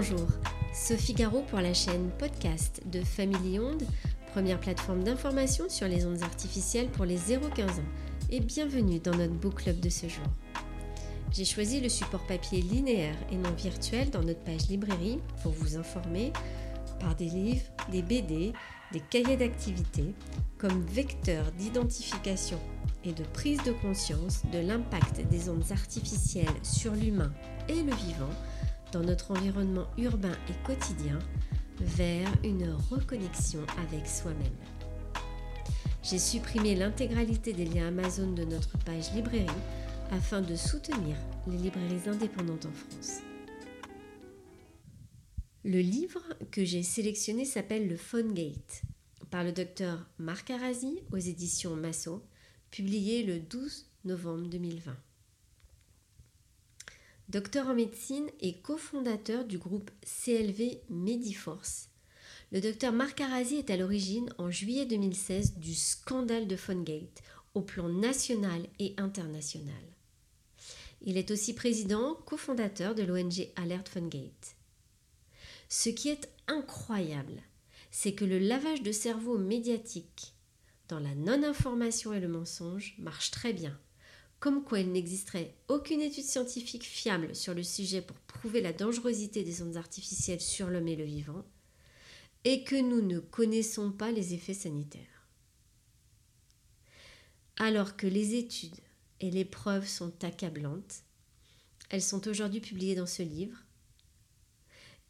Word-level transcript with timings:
Bonjour, 0.00 0.28
Sophie 0.72 1.12
Garot 1.12 1.42
pour 1.50 1.58
la 1.58 1.74
chaîne 1.74 2.10
podcast 2.20 2.82
de 2.86 3.02
Family 3.02 3.58
Onde, 3.58 3.82
première 4.30 4.60
plateforme 4.60 5.02
d'information 5.02 5.68
sur 5.68 5.88
les 5.88 6.06
ondes 6.06 6.22
artificielles 6.22 6.86
pour 6.86 7.04
les 7.04 7.18
0-15 7.18 7.62
ans. 7.62 7.90
Et 8.30 8.38
bienvenue 8.38 9.00
dans 9.00 9.16
notre 9.16 9.32
book 9.32 9.56
club 9.56 9.80
de 9.80 9.88
ce 9.88 10.06
jour. 10.06 10.22
J'ai 11.32 11.44
choisi 11.44 11.80
le 11.80 11.88
support 11.88 12.24
papier 12.28 12.62
linéaire 12.62 13.16
et 13.32 13.34
non 13.34 13.50
virtuel 13.50 14.10
dans 14.10 14.22
notre 14.22 14.44
page 14.44 14.68
librairie 14.68 15.18
pour 15.42 15.50
vous 15.50 15.76
informer 15.76 16.32
par 17.00 17.16
des 17.16 17.24
livres, 17.24 17.66
des 17.90 18.02
BD, 18.02 18.52
des 18.92 19.00
cahiers 19.00 19.36
d'activité 19.36 20.14
comme 20.58 20.84
vecteur 20.84 21.50
d'identification 21.58 22.60
et 23.04 23.12
de 23.12 23.24
prise 23.32 23.64
de 23.64 23.72
conscience 23.72 24.42
de 24.52 24.60
l'impact 24.60 25.26
des 25.28 25.48
ondes 25.48 25.72
artificielles 25.72 26.46
sur 26.62 26.92
l'humain 26.92 27.32
et 27.68 27.82
le 27.82 27.94
vivant 27.96 28.30
dans 28.92 29.02
notre 29.02 29.30
environnement 29.32 29.86
urbain 29.96 30.36
et 30.48 30.66
quotidien 30.66 31.18
vers 31.80 32.28
une 32.44 32.70
reconnexion 32.90 33.60
avec 33.86 34.06
soi-même. 34.06 34.52
J'ai 36.02 36.18
supprimé 36.18 36.74
l'intégralité 36.74 37.52
des 37.52 37.64
liens 37.64 37.88
Amazon 37.88 38.32
de 38.32 38.44
notre 38.44 38.78
page 38.78 39.12
librairie 39.14 39.46
afin 40.10 40.40
de 40.40 40.56
soutenir 40.56 41.16
les 41.46 41.58
librairies 41.58 42.08
indépendantes 42.08 42.66
en 42.66 42.72
France. 42.72 43.20
Le 45.64 45.80
livre 45.80 46.22
que 46.50 46.64
j'ai 46.64 46.82
sélectionné 46.82 47.44
s'appelle 47.44 47.88
Le 47.88 47.96
Phone 47.96 48.32
Gate 48.32 48.82
par 49.30 49.44
le 49.44 49.52
docteur 49.52 50.08
Marc 50.18 50.50
Arasi 50.50 51.02
aux 51.12 51.18
éditions 51.18 51.76
Massot, 51.76 52.24
publié 52.70 53.22
le 53.22 53.38
12 53.38 53.86
novembre 54.04 54.48
2020. 54.48 54.96
Docteur 57.28 57.68
en 57.68 57.74
médecine 57.74 58.30
et 58.40 58.54
cofondateur 58.54 59.44
du 59.44 59.58
groupe 59.58 59.90
CLV 60.02 60.80
Mediforce, 60.88 61.90
le 62.52 62.62
docteur 62.62 62.90
Marc 62.90 63.20
Arasi 63.20 63.56
est 63.56 63.68
à 63.68 63.76
l'origine, 63.76 64.32
en 64.38 64.50
juillet 64.50 64.86
2016, 64.86 65.58
du 65.58 65.74
scandale 65.74 66.46
de 66.46 66.56
Phonegate 66.56 67.22
au 67.52 67.60
plan 67.60 67.90
national 67.90 68.62
et 68.78 68.94
international. 68.96 69.74
Il 71.02 71.18
est 71.18 71.30
aussi 71.30 71.54
président, 71.54 72.14
cofondateur 72.14 72.94
de 72.94 73.02
l'ONG 73.02 73.50
Alert 73.56 73.90
Phonegate. 73.90 74.56
Ce 75.68 75.90
qui 75.90 76.08
est 76.08 76.30
incroyable, 76.46 77.42
c'est 77.90 78.14
que 78.14 78.24
le 78.24 78.38
lavage 78.38 78.82
de 78.82 78.92
cerveau 78.92 79.36
médiatique 79.36 80.32
dans 80.88 80.98
la 80.98 81.14
non-information 81.14 82.14
et 82.14 82.20
le 82.20 82.28
mensonge 82.28 82.94
marche 82.98 83.30
très 83.30 83.52
bien 83.52 83.78
comme 84.40 84.62
quoi 84.62 84.80
il 84.80 84.92
n'existerait 84.92 85.54
aucune 85.68 86.00
étude 86.00 86.24
scientifique 86.24 86.84
fiable 86.84 87.34
sur 87.34 87.54
le 87.54 87.62
sujet 87.62 88.02
pour 88.02 88.16
prouver 88.18 88.60
la 88.60 88.72
dangerosité 88.72 89.42
des 89.42 89.62
ondes 89.62 89.76
artificielles 89.76 90.40
sur 90.40 90.68
l'homme 90.68 90.88
et 90.88 90.96
le 90.96 91.04
vivant, 91.04 91.44
et 92.44 92.62
que 92.62 92.76
nous 92.76 93.02
ne 93.02 93.18
connaissons 93.18 93.90
pas 93.90 94.12
les 94.12 94.34
effets 94.34 94.54
sanitaires. 94.54 95.26
Alors 97.56 97.96
que 97.96 98.06
les 98.06 98.36
études 98.36 98.78
et 99.20 99.30
les 99.30 99.44
preuves 99.44 99.88
sont 99.88 100.24
accablantes, 100.24 101.02
elles 101.90 102.02
sont 102.02 102.28
aujourd'hui 102.28 102.60
publiées 102.60 102.94
dans 102.94 103.06
ce 103.06 103.22
livre, 103.22 103.58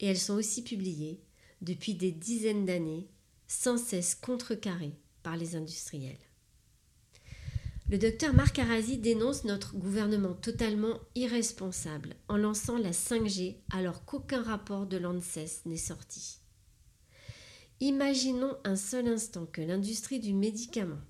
et 0.01 0.06
elles 0.06 0.19
sont 0.19 0.34
aussi 0.34 0.62
publiées 0.62 1.21
depuis 1.61 1.95
des 1.95 2.12
dizaines 2.12 2.65
d'années, 2.65 3.09
sans 3.47 3.77
cesse 3.77 4.15
contrecarrées 4.15 4.97
par 5.23 5.37
les 5.37 5.56
industriels. 5.56 6.28
Le 7.91 7.97
docteur 7.97 8.34
Marc 8.34 8.58
Arasi 8.58 8.98
dénonce 8.98 9.44
notre 9.44 9.75
gouvernement 9.75 10.34
totalement 10.34 11.00
irresponsable 11.14 12.17
en 12.28 12.36
lançant 12.36 12.77
la 12.77 12.91
5G 12.91 13.56
alors 13.72 14.05
qu'aucun 14.05 14.42
rapport 14.42 14.86
de 14.86 14.98
l'ANSES 14.98 15.62
n'est 15.64 15.78
sorti. 15.78 16.41
Imaginons 17.81 18.59
un 18.65 18.77
seul 18.77 19.09
instant 19.09 19.47
que 19.47 19.62
l'industrie 19.62 20.21
du 20.21 20.34
médicament 20.34 21.00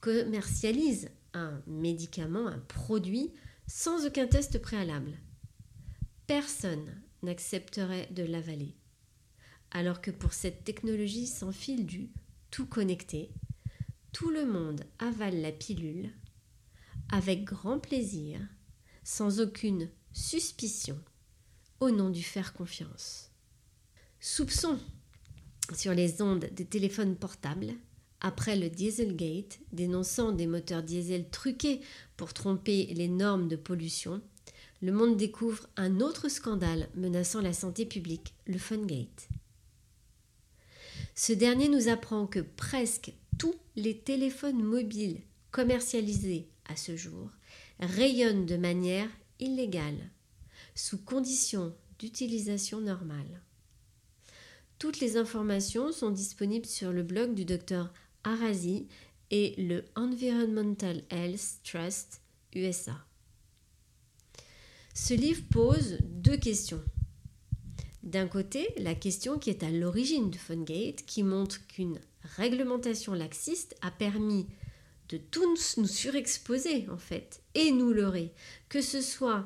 commercialise 0.00 1.10
un 1.34 1.60
médicament, 1.66 2.46
un 2.46 2.60
produit, 2.60 3.34
sans 3.66 4.06
aucun 4.06 4.26
test 4.26 4.58
préalable. 4.62 5.12
Personne 6.26 6.98
n'accepterait 7.22 8.08
de 8.12 8.22
l'avaler. 8.22 8.74
Alors 9.70 10.00
que 10.00 10.10
pour 10.10 10.32
cette 10.32 10.64
technologie 10.64 11.26
sans 11.26 11.52
fil 11.52 11.84
du 11.84 12.10
tout 12.50 12.64
connecté, 12.64 13.32
tout 14.16 14.30
le 14.30 14.46
monde 14.46 14.82
avale 14.98 15.42
la 15.42 15.52
pilule 15.52 16.10
avec 17.12 17.44
grand 17.44 17.78
plaisir, 17.78 18.40
sans 19.04 19.40
aucune 19.42 19.90
suspicion, 20.14 20.98
au 21.80 21.90
nom 21.90 22.08
du 22.08 22.22
faire 22.22 22.54
confiance. 22.54 23.30
Soupçon 24.18 24.78
sur 25.74 25.92
les 25.92 26.22
ondes 26.22 26.48
des 26.52 26.64
téléphones 26.64 27.14
portables, 27.14 27.74
après 28.22 28.56
le 28.56 28.70
Dieselgate, 28.70 29.58
dénonçant 29.72 30.32
des 30.32 30.46
moteurs 30.46 30.82
diesel 30.82 31.28
truqués 31.28 31.82
pour 32.16 32.32
tromper 32.32 32.86
les 32.94 33.08
normes 33.08 33.48
de 33.48 33.56
pollution, 33.56 34.22
le 34.80 34.92
monde 34.92 35.18
découvre 35.18 35.68
un 35.76 36.00
autre 36.00 36.30
scandale 36.30 36.88
menaçant 36.94 37.42
la 37.42 37.52
santé 37.52 37.84
publique, 37.84 38.32
le 38.46 38.56
Fungate. 38.56 39.28
Ce 41.14 41.34
dernier 41.34 41.68
nous 41.68 41.88
apprend 41.88 42.26
que 42.26 42.40
presque 42.40 43.12
tous 43.38 43.54
les 43.76 43.98
téléphones 43.98 44.62
mobiles 44.62 45.22
commercialisés 45.50 46.48
à 46.66 46.76
ce 46.76 46.96
jour 46.96 47.30
rayonnent 47.80 48.46
de 48.46 48.56
manière 48.56 49.08
illégale, 49.38 50.10
sous 50.74 50.98
conditions 50.98 51.74
d'utilisation 51.98 52.80
normale. 52.80 53.42
Toutes 54.78 55.00
les 55.00 55.16
informations 55.16 55.92
sont 55.92 56.10
disponibles 56.10 56.66
sur 56.66 56.92
le 56.92 57.02
blog 57.02 57.34
du 57.34 57.44
docteur 57.44 57.92
Arasi 58.24 58.86
et 59.30 59.54
le 59.56 59.84
Environmental 59.94 61.02
Health 61.10 61.60
Trust 61.64 62.20
USA. 62.54 62.96
Ce 64.94 65.14
livre 65.14 65.42
pose 65.50 65.98
deux 66.02 66.36
questions. 66.36 66.82
D'un 68.06 68.28
côté, 68.28 68.68
la 68.78 68.94
question 68.94 69.36
qui 69.36 69.50
est 69.50 69.64
à 69.64 69.70
l'origine 69.70 70.30
de 70.30 70.36
Fungate, 70.36 71.04
qui 71.06 71.24
montre 71.24 71.66
qu'une 71.66 71.98
réglementation 72.36 73.14
laxiste 73.14 73.74
a 73.82 73.90
permis 73.90 74.46
de 75.08 75.18
tous 75.18 75.76
nous 75.76 75.88
surexposer 75.88 76.88
en 76.88 76.98
fait 76.98 77.42
et 77.54 77.72
nous 77.72 77.92
leurrer, 77.92 78.32
que 78.68 78.80
ce 78.80 79.00
soit 79.00 79.44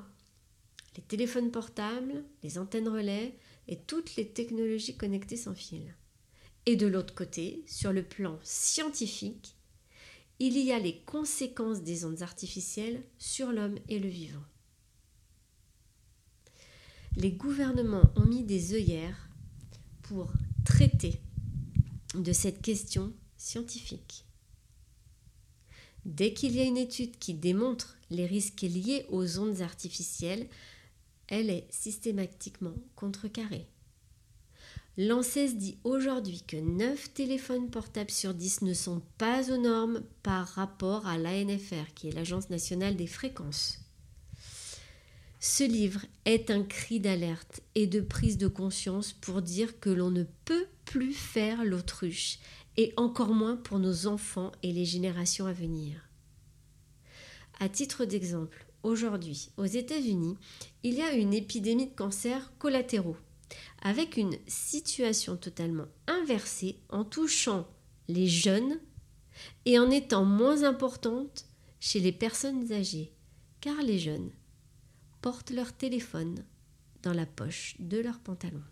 les 0.94 1.02
téléphones 1.02 1.50
portables, 1.50 2.22
les 2.42 2.58
antennes 2.58 2.88
relais 2.88 3.34
et 3.66 3.78
toutes 3.78 4.16
les 4.16 4.28
technologies 4.28 4.96
connectées 4.96 5.38
sans 5.38 5.54
fil. 5.54 5.94
Et 6.66 6.76
de 6.76 6.86
l'autre 6.86 7.14
côté, 7.14 7.64
sur 7.66 7.94
le 7.94 8.02
plan 8.02 8.38
scientifique, 8.42 9.56
il 10.38 10.58
y 10.58 10.70
a 10.70 10.78
les 10.78 10.98
conséquences 11.06 11.80
des 11.80 12.04
ondes 12.04 12.20
artificielles 12.20 13.02
sur 13.16 13.52
l'homme 13.52 13.78
et 13.88 13.98
le 13.98 14.08
vivant. 14.08 14.44
Les 17.16 17.32
gouvernements 17.32 18.10
ont 18.16 18.24
mis 18.24 18.44
des 18.44 18.74
œillères 18.74 19.28
pour 20.02 20.32
traiter 20.64 21.20
de 22.14 22.32
cette 22.32 22.62
question 22.62 23.12
scientifique. 23.36 24.24
Dès 26.04 26.32
qu'il 26.32 26.54
y 26.54 26.60
a 26.60 26.64
une 26.64 26.76
étude 26.76 27.18
qui 27.18 27.34
démontre 27.34 27.96
les 28.10 28.26
risques 28.26 28.62
liés 28.62 29.06
aux 29.10 29.38
ondes 29.38 29.60
artificielles, 29.60 30.46
elle 31.28 31.50
est 31.50 31.66
systématiquement 31.70 32.74
contrecarrée. 32.96 33.66
L'ANSES 34.96 35.54
dit 35.56 35.78
aujourd'hui 35.84 36.42
que 36.46 36.56
9 36.56 37.14
téléphones 37.14 37.70
portables 37.70 38.10
sur 38.10 38.34
10 38.34 38.62
ne 38.62 38.74
sont 38.74 39.02
pas 39.18 39.50
aux 39.50 39.56
normes 39.56 40.02
par 40.22 40.48
rapport 40.48 41.06
à 41.06 41.16
l'ANFR, 41.16 41.94
qui 41.94 42.08
est 42.08 42.12
l'Agence 42.12 42.50
nationale 42.50 42.96
des 42.96 43.06
fréquences. 43.06 43.78
Ce 45.42 45.64
livre 45.64 46.04
est 46.26 46.50
un 46.50 46.62
cri 46.62 47.00
d'alerte 47.00 47.62
et 47.74 47.86
de 47.86 48.02
prise 48.02 48.36
de 48.36 48.46
conscience 48.46 49.14
pour 49.14 49.40
dire 49.40 49.80
que 49.80 49.88
l'on 49.88 50.10
ne 50.10 50.24
peut 50.44 50.66
plus 50.84 51.14
faire 51.14 51.64
l'autruche, 51.64 52.38
et 52.76 52.92
encore 52.98 53.32
moins 53.32 53.56
pour 53.56 53.78
nos 53.78 54.06
enfants 54.06 54.52
et 54.62 54.70
les 54.70 54.84
générations 54.84 55.46
à 55.46 55.52
venir. 55.54 56.08
À 57.58 57.70
titre 57.70 58.04
d'exemple, 58.04 58.66
aujourd'hui, 58.82 59.50
aux 59.56 59.64
États-Unis, 59.64 60.36
il 60.82 60.94
y 60.94 61.02
a 61.02 61.12
une 61.12 61.32
épidémie 61.32 61.88
de 61.88 61.94
cancers 61.94 62.52
collatéraux, 62.58 63.16
avec 63.80 64.18
une 64.18 64.36
situation 64.46 65.38
totalement 65.38 65.88
inversée 66.06 66.76
en 66.90 67.04
touchant 67.04 67.66
les 68.08 68.26
jeunes 68.26 68.78
et 69.64 69.78
en 69.78 69.90
étant 69.90 70.26
moins 70.26 70.64
importante 70.64 71.46
chez 71.80 72.00
les 72.00 72.12
personnes 72.12 72.70
âgées, 72.72 73.14
car 73.62 73.82
les 73.82 73.98
jeunes 73.98 74.30
portent 75.20 75.50
leur 75.50 75.72
téléphone 75.72 76.44
dans 77.02 77.12
la 77.12 77.26
poche 77.26 77.76
de 77.78 77.98
leur 77.98 78.18
pantalon. 78.20 78.62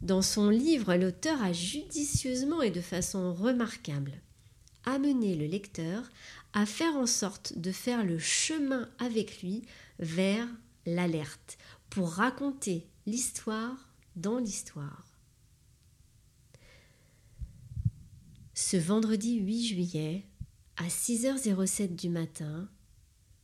Dans 0.00 0.22
son 0.22 0.48
livre, 0.48 0.94
l'auteur 0.94 1.42
a 1.42 1.52
judicieusement 1.52 2.62
et 2.62 2.70
de 2.70 2.80
façon 2.80 3.34
remarquable 3.34 4.20
amené 4.84 5.34
le 5.34 5.46
lecteur 5.46 6.08
à 6.52 6.64
faire 6.64 6.96
en 6.96 7.06
sorte 7.06 7.58
de 7.58 7.72
faire 7.72 8.04
le 8.04 8.18
chemin 8.18 8.88
avec 8.98 9.42
lui 9.42 9.64
vers 9.98 10.46
l'alerte 10.86 11.58
pour 11.90 12.10
raconter 12.10 12.86
l'histoire 13.06 13.76
dans 14.16 14.38
l'histoire. 14.38 15.04
Ce 18.54 18.76
vendredi 18.76 19.38
8 19.38 19.66
juillet, 19.66 20.26
à 20.76 20.88
6h07 20.88 21.94
du 21.94 22.08
matin, 22.08 22.68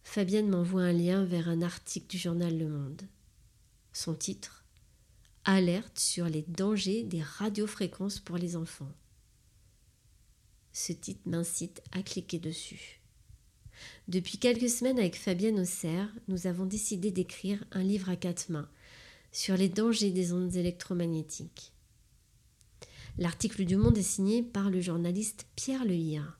Fabienne 0.05 0.49
m'envoie 0.49 0.83
un 0.83 0.93
lien 0.93 1.25
vers 1.25 1.49
un 1.49 1.61
article 1.61 2.07
du 2.07 2.19
journal 2.19 2.57
Le 2.57 2.69
Monde. 2.69 3.03
Son 3.93 4.15
titre 4.15 4.65
Alerte 5.45 5.99
sur 5.99 6.27
les 6.27 6.43
dangers 6.43 7.03
des 7.03 7.23
radiofréquences 7.23 8.21
pour 8.21 8.37
les 8.37 8.55
enfants. 8.55 8.93
Ce 10.73 10.93
titre 10.93 11.23
m'incite 11.27 11.83
à 11.91 12.03
cliquer 12.03 12.39
dessus. 12.39 13.01
Depuis 14.07 14.39
quelques 14.39 14.71
semaines, 14.71 14.99
avec 14.99 15.17
Fabienne 15.17 15.59
Auxerre, 15.59 16.09
nous 16.29 16.47
avons 16.47 16.67
décidé 16.67 17.11
d'écrire 17.11 17.65
un 17.73 17.83
livre 17.83 18.09
à 18.09 18.17
quatre 18.17 18.51
mains 18.51 18.71
sur 19.33 19.57
les 19.57 19.69
dangers 19.69 20.13
des 20.13 20.33
ondes 20.33 20.55
électromagnétiques. 20.55 21.73
L'article 23.19 23.65
du 23.65 23.77
Monde 23.77 23.99
est 23.99 24.03
signé 24.03 24.43
par 24.43 24.71
le 24.71 24.81
journaliste 24.81 25.47
Pierre 25.57 25.85
Lehir. 25.85 26.39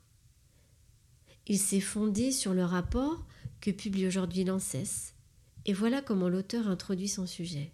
Il 1.47 1.59
s'est 1.59 1.81
fondé 1.81 2.31
sur 2.31 2.53
le 2.53 2.63
rapport 2.63 3.25
que 3.65 3.71
publie 3.71 4.05
aujourd'hui 4.05 4.43
l'ANSES, 4.43 5.15
et 5.65 5.73
voilà 5.73 6.03
comment 6.03 6.29
l'auteur 6.29 6.67
introduit 6.67 7.07
son 7.07 7.25
sujet. 7.25 7.71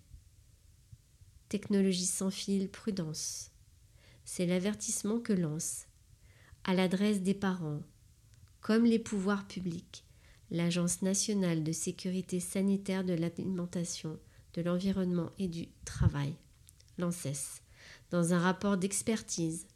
Technologie 1.49 2.05
sans 2.05 2.31
fil, 2.31 2.69
prudence. 2.69 3.51
C'est 4.23 4.45
l'avertissement 4.45 5.19
que 5.19 5.33
lance, 5.33 5.87
à 6.63 6.73
l'adresse 6.73 7.21
des 7.21 7.33
parents, 7.33 7.81
comme 8.61 8.85
les 8.85 8.99
pouvoirs 8.99 9.45
publics, 9.49 10.05
l'Agence 10.49 11.01
nationale 11.01 11.61
de 11.61 11.73
sécurité 11.73 12.39
sanitaire 12.39 13.03
de 13.03 13.11
l'alimentation, 13.11 14.17
de 14.53 14.61
l'environnement 14.61 15.31
et 15.39 15.49
du 15.49 15.67
travail, 15.83 16.37
l'ANSES, 16.99 17.63
dans 18.11 18.33
un 18.33 18.39
rapport 18.39 18.77
d'expertise 18.77 19.67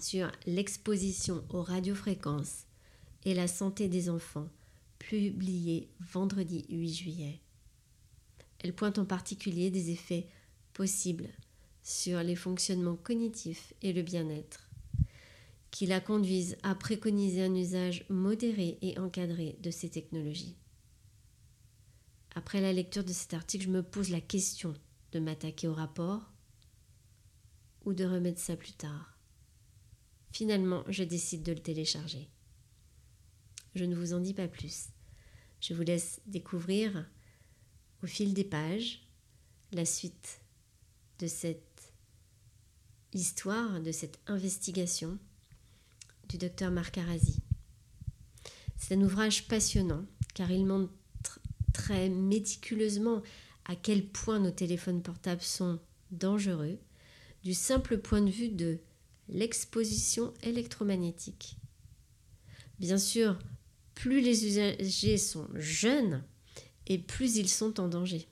sur 0.00 0.32
l'exposition 0.44 1.44
aux 1.50 1.62
radiofréquences 1.62 2.64
et 3.24 3.32
la 3.32 3.46
santé 3.46 3.86
des 3.86 4.10
enfants, 4.10 4.48
publié 5.00 5.90
vendredi 5.98 6.64
8 6.68 6.94
juillet. 6.94 7.40
Elle 8.60 8.74
pointe 8.74 8.98
en 8.98 9.04
particulier 9.04 9.70
des 9.70 9.90
effets 9.90 10.28
possibles 10.72 11.28
sur 11.82 12.22
les 12.22 12.36
fonctionnements 12.36 12.96
cognitifs 12.96 13.74
et 13.82 13.92
le 13.92 14.02
bien-être 14.02 14.70
qui 15.70 15.86
la 15.86 16.00
conduisent 16.00 16.56
à 16.62 16.74
préconiser 16.74 17.44
un 17.44 17.54
usage 17.54 18.04
modéré 18.08 18.78
et 18.82 18.98
encadré 18.98 19.56
de 19.60 19.70
ces 19.70 19.88
technologies. 19.88 20.56
Après 22.34 22.60
la 22.60 22.72
lecture 22.72 23.04
de 23.04 23.12
cet 23.12 23.34
article, 23.34 23.64
je 23.64 23.70
me 23.70 23.82
pose 23.82 24.10
la 24.10 24.20
question 24.20 24.74
de 25.12 25.20
m'attaquer 25.20 25.68
au 25.68 25.74
rapport 25.74 26.32
ou 27.84 27.92
de 27.92 28.04
remettre 28.04 28.40
ça 28.40 28.56
plus 28.56 28.72
tard. 28.72 29.16
Finalement, 30.32 30.84
je 30.88 31.02
décide 31.02 31.42
de 31.42 31.52
le 31.52 31.58
télécharger. 31.58 32.28
Je 33.74 33.84
ne 33.84 33.94
vous 33.94 34.14
en 34.14 34.20
dis 34.20 34.34
pas 34.34 34.48
plus. 34.48 34.88
Je 35.60 35.74
vous 35.74 35.82
laisse 35.82 36.20
découvrir 36.26 37.06
au 38.02 38.06
fil 38.06 38.34
des 38.34 38.44
pages 38.44 39.06
la 39.72 39.84
suite 39.84 40.40
de 41.18 41.26
cette 41.26 41.92
histoire, 43.12 43.80
de 43.80 43.92
cette 43.92 44.18
investigation 44.26 45.18
du 46.28 46.38
docteur 46.38 46.70
Marc 46.70 46.98
Arasi. 46.98 47.40
C'est 48.76 48.94
un 48.94 49.02
ouvrage 49.02 49.46
passionnant 49.48 50.04
car 50.34 50.50
il 50.50 50.64
montre 50.64 51.40
très 51.72 52.08
méticuleusement 52.08 53.22
à 53.66 53.76
quel 53.76 54.06
point 54.06 54.38
nos 54.38 54.50
téléphones 54.50 55.02
portables 55.02 55.42
sont 55.42 55.78
dangereux, 56.10 56.78
du 57.44 57.54
simple 57.54 57.98
point 57.98 58.22
de 58.22 58.30
vue 58.30 58.48
de 58.48 58.78
l'exposition 59.28 60.34
électromagnétique. 60.42 61.56
Bien 62.78 62.98
sûr, 62.98 63.38
plus 64.00 64.22
les 64.22 64.46
usagers 64.46 65.18
sont 65.18 65.46
jeunes 65.56 66.24
et 66.86 66.96
plus 66.96 67.36
ils 67.36 67.50
sont 67.50 67.78
en 67.80 67.86
danger. 67.86 68.26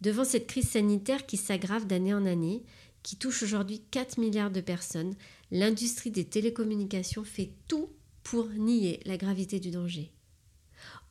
Devant 0.00 0.24
cette 0.24 0.46
crise 0.46 0.70
sanitaire 0.70 1.26
qui 1.26 1.36
s'aggrave 1.36 1.86
d'année 1.86 2.14
en 2.14 2.24
année, 2.24 2.62
qui 3.02 3.16
touche 3.16 3.42
aujourd'hui 3.42 3.82
4 3.90 4.16
milliards 4.16 4.50
de 4.50 4.62
personnes, 4.62 5.14
l'industrie 5.50 6.10
des 6.10 6.24
télécommunications 6.24 7.24
fait 7.24 7.50
tout 7.68 7.90
pour 8.22 8.48
nier 8.48 9.00
la 9.04 9.18
gravité 9.18 9.60
du 9.60 9.70
danger. 9.70 10.10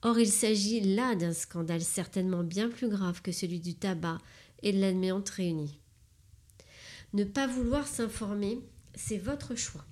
Or, 0.01 0.17
il 0.17 0.31
s'agit 0.31 0.95
là 0.95 1.13
d'un 1.13 1.33
scandale 1.33 1.83
certainement 1.83 2.43
bien 2.43 2.69
plus 2.69 2.89
grave 2.89 3.21
que 3.21 3.31
celui 3.31 3.59
du 3.59 3.75
tabac 3.75 4.17
et 4.63 4.73
de 4.73 4.79
l'amiante 4.79 5.29
réunis. 5.29 5.77
Ne 7.13 7.23
pas 7.23 7.45
vouloir 7.45 7.87
s'informer, 7.87 8.61
c'est 8.95 9.19
votre 9.19 9.53
choix. 9.53 9.85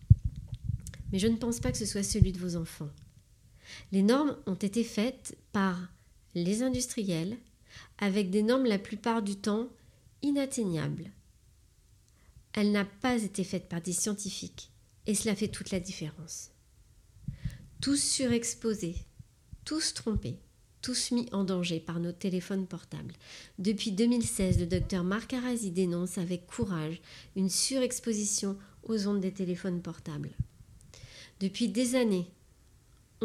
Mais 1.12 1.20
je 1.20 1.28
ne 1.28 1.38
pense 1.38 1.60
pas 1.60 1.72
que 1.72 1.78
ce 1.78 1.86
soit 1.86 2.02
celui 2.02 2.32
de 2.32 2.40
vos 2.40 2.56
enfants. 2.56 2.90
Les 3.92 4.04
normes 4.04 4.36
ont 4.46 4.56
été 4.56 4.84
faites 4.84 5.38
par 5.52 5.78
les 6.34 6.64
industriels 6.64 7.38
avec 7.98 8.30
des 8.30 8.44
normes 8.44 8.66
la 8.66 8.80
plupart 8.80 9.22
du 9.22 9.36
temps 9.36 9.70
inatteignables 10.22 11.12
elle 12.56 12.72
n'a 12.72 12.86
pas 12.86 13.22
été 13.22 13.44
faite 13.44 13.68
par 13.68 13.82
des 13.82 13.92
scientifiques, 13.92 14.72
et 15.08 15.14
cela 15.14 15.36
fait 15.36 15.50
toute 15.50 15.72
la 15.72 15.82
différence. 15.82 16.52
Tous 17.82 18.02
surexposés, 18.02 18.96
tous 19.66 19.94
trompés, 19.94 20.40
tous 20.82 21.12
mis 21.12 21.28
en 21.34 21.44
danger 21.44 21.82
par 21.82 22.00
nos 22.00 22.14
téléphones 22.14 22.66
portables. 22.66 23.14
Depuis 23.60 23.92
2016, 23.92 24.60
le 24.60 24.68
docteur 24.68 25.04
Marc 25.04 25.34
Arasi 25.34 25.72
dénonce 25.72 26.18
avec 26.18 26.48
courage 26.48 27.02
une 27.36 27.50
surexposition 27.50 28.58
aux 28.84 29.06
ondes 29.06 29.20
des 29.20 29.34
téléphones 29.34 29.82
portables. 29.82 30.32
Depuis 31.42 31.68
des 31.68 31.96
années, 31.96 32.32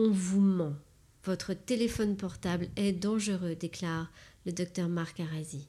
on 0.01 0.11
vous 0.11 0.41
ment. 0.41 0.75
Votre 1.25 1.53
téléphone 1.53 2.17
portable 2.17 2.69
est 2.77 2.93
dangereux, 2.93 3.55
déclare 3.55 4.11
le 4.47 4.53
docteur 4.53 4.89
Marc 4.89 5.21
Arasi. 5.21 5.69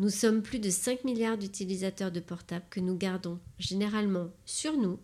Nous 0.00 0.10
sommes 0.10 0.42
plus 0.42 0.58
de 0.58 0.70
5 0.70 1.04
milliards 1.04 1.38
d'utilisateurs 1.38 2.10
de 2.10 2.18
portables 2.18 2.66
que 2.68 2.80
nous 2.80 2.96
gardons 2.96 3.38
généralement 3.60 4.30
sur 4.44 4.76
nous, 4.76 4.98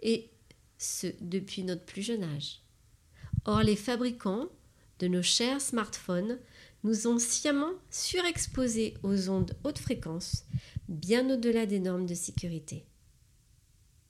et 0.00 0.30
ce 0.78 1.08
depuis 1.20 1.64
notre 1.64 1.84
plus 1.84 2.02
jeune 2.02 2.22
âge. 2.22 2.60
Or, 3.46 3.64
les 3.64 3.76
fabricants 3.76 4.46
de 5.00 5.08
nos 5.08 5.22
chers 5.22 5.60
smartphones 5.60 6.38
nous 6.84 7.08
ont 7.08 7.18
sciemment 7.18 7.72
surexposés 7.90 8.94
aux 9.02 9.28
ondes 9.28 9.56
haute 9.64 9.78
fréquence, 9.78 10.44
bien 10.88 11.28
au-delà 11.28 11.66
des 11.66 11.80
normes 11.80 12.06
de 12.06 12.14
sécurité. 12.14 12.84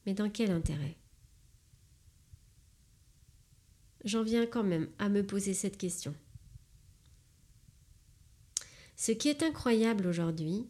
Mais 0.04 0.12
dans 0.12 0.28
quel 0.28 0.50
intérêt? 0.50 0.96
J'en 4.04 4.22
viens 4.22 4.46
quand 4.46 4.64
même 4.64 4.88
à 4.98 5.08
me 5.08 5.24
poser 5.24 5.54
cette 5.54 5.78
question. 5.78 6.14
Ce 8.96 9.12
qui 9.12 9.28
est 9.28 9.42
incroyable 9.42 10.06
aujourd'hui, 10.06 10.66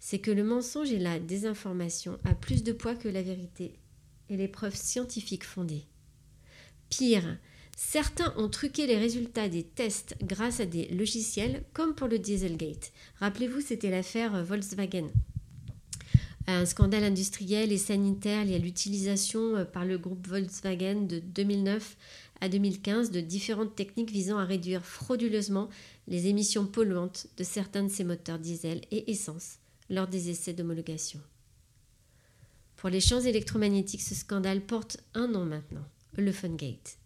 c'est 0.00 0.18
que 0.18 0.30
le 0.30 0.44
mensonge 0.44 0.92
et 0.92 0.98
la 0.98 1.18
désinformation 1.18 2.18
a 2.24 2.34
plus 2.34 2.62
de 2.62 2.72
poids 2.72 2.94
que 2.94 3.08
la 3.08 3.22
vérité 3.22 3.78
et 4.28 4.36
les 4.36 4.48
preuves 4.48 4.76
scientifiques 4.76 5.44
fondées. 5.44 5.86
Pire, 6.90 7.38
certains 7.76 8.32
ont 8.36 8.48
truqué 8.48 8.86
les 8.86 8.98
résultats 8.98 9.48
des 9.48 9.64
tests 9.64 10.16
grâce 10.22 10.60
à 10.60 10.66
des 10.66 10.88
logiciels 10.88 11.64
comme 11.72 11.94
pour 11.94 12.08
le 12.08 12.18
Dieselgate. 12.18 12.92
Rappelez-vous, 13.20 13.60
c'était 13.60 13.90
l'affaire 13.90 14.44
Volkswagen. 14.44 15.08
Un 16.48 16.64
scandale 16.64 17.02
industriel 17.02 17.72
et 17.72 17.78
sanitaire 17.78 18.44
lié 18.44 18.54
à 18.54 18.58
l'utilisation 18.58 19.56
euh, 19.56 19.64
par 19.64 19.84
le 19.84 19.98
groupe 19.98 20.28
Volkswagen 20.28 21.02
de 21.02 21.18
2009 21.18 21.96
à 22.40 22.48
2015 22.48 23.10
de 23.10 23.20
différentes 23.20 23.74
techniques 23.74 24.10
visant 24.10 24.38
à 24.38 24.44
réduire 24.44 24.84
frauduleusement 24.84 25.68
les 26.06 26.26
émissions 26.26 26.66
polluantes 26.66 27.26
de 27.36 27.44
certains 27.44 27.84
de 27.84 27.88
ces 27.88 28.04
moteurs 28.04 28.38
diesel 28.38 28.82
et 28.90 29.10
essence 29.10 29.58
lors 29.90 30.08
des 30.08 30.30
essais 30.30 30.52
d'homologation. 30.52 31.20
Pour 32.76 32.90
les 32.90 33.00
champs 33.00 33.20
électromagnétiques, 33.20 34.02
ce 34.02 34.14
scandale 34.14 34.60
porte 34.60 34.98
un 35.14 35.28
nom 35.28 35.44
maintenant, 35.44 35.86
le 36.16 36.30
Fungate. 36.30 36.98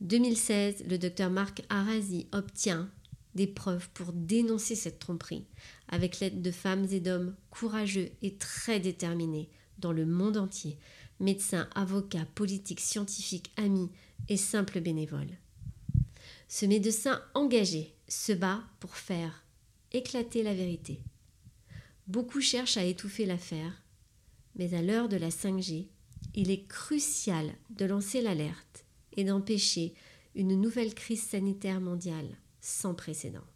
2016, 0.00 0.84
le 0.88 0.98
docteur 0.98 1.30
Marc 1.30 1.62
Arasi 1.68 2.26
obtient 2.32 2.90
des 3.34 3.46
preuves 3.46 3.88
pour 3.90 4.12
dénoncer 4.12 4.74
cette 4.74 4.98
tromperie, 4.98 5.46
avec 5.88 6.20
l'aide 6.20 6.42
de 6.42 6.50
femmes 6.50 6.86
et 6.90 7.00
d'hommes 7.00 7.34
courageux 7.50 8.10
et 8.22 8.36
très 8.36 8.80
déterminés 8.80 9.50
dans 9.78 9.92
le 9.92 10.06
monde 10.06 10.36
entier, 10.36 10.78
médecins, 11.20 11.68
avocats, 11.74 12.26
politiques, 12.34 12.80
scientifiques, 12.80 13.52
amis 13.56 13.90
et 14.28 14.36
simples 14.36 14.80
bénévoles. 14.80 15.36
Ce 16.48 16.66
médecin 16.66 17.22
engagé 17.34 17.94
se 18.08 18.32
bat 18.32 18.62
pour 18.80 18.96
faire 18.96 19.44
éclater 19.92 20.42
la 20.42 20.54
vérité. 20.54 21.00
Beaucoup 22.06 22.40
cherchent 22.40 22.76
à 22.76 22.84
étouffer 22.84 23.26
l'affaire, 23.26 23.82
mais 24.56 24.74
à 24.74 24.82
l'heure 24.82 25.08
de 25.08 25.16
la 25.16 25.28
5G, 25.28 25.86
il 26.34 26.50
est 26.50 26.66
crucial 26.66 27.54
de 27.70 27.84
lancer 27.84 28.20
l'alerte 28.20 28.84
et 29.16 29.24
d'empêcher 29.24 29.94
une 30.34 30.60
nouvelle 30.60 30.94
crise 30.94 31.22
sanitaire 31.22 31.80
mondiale. 31.80 32.36
sans 32.62 32.92
précédent. 32.94 33.46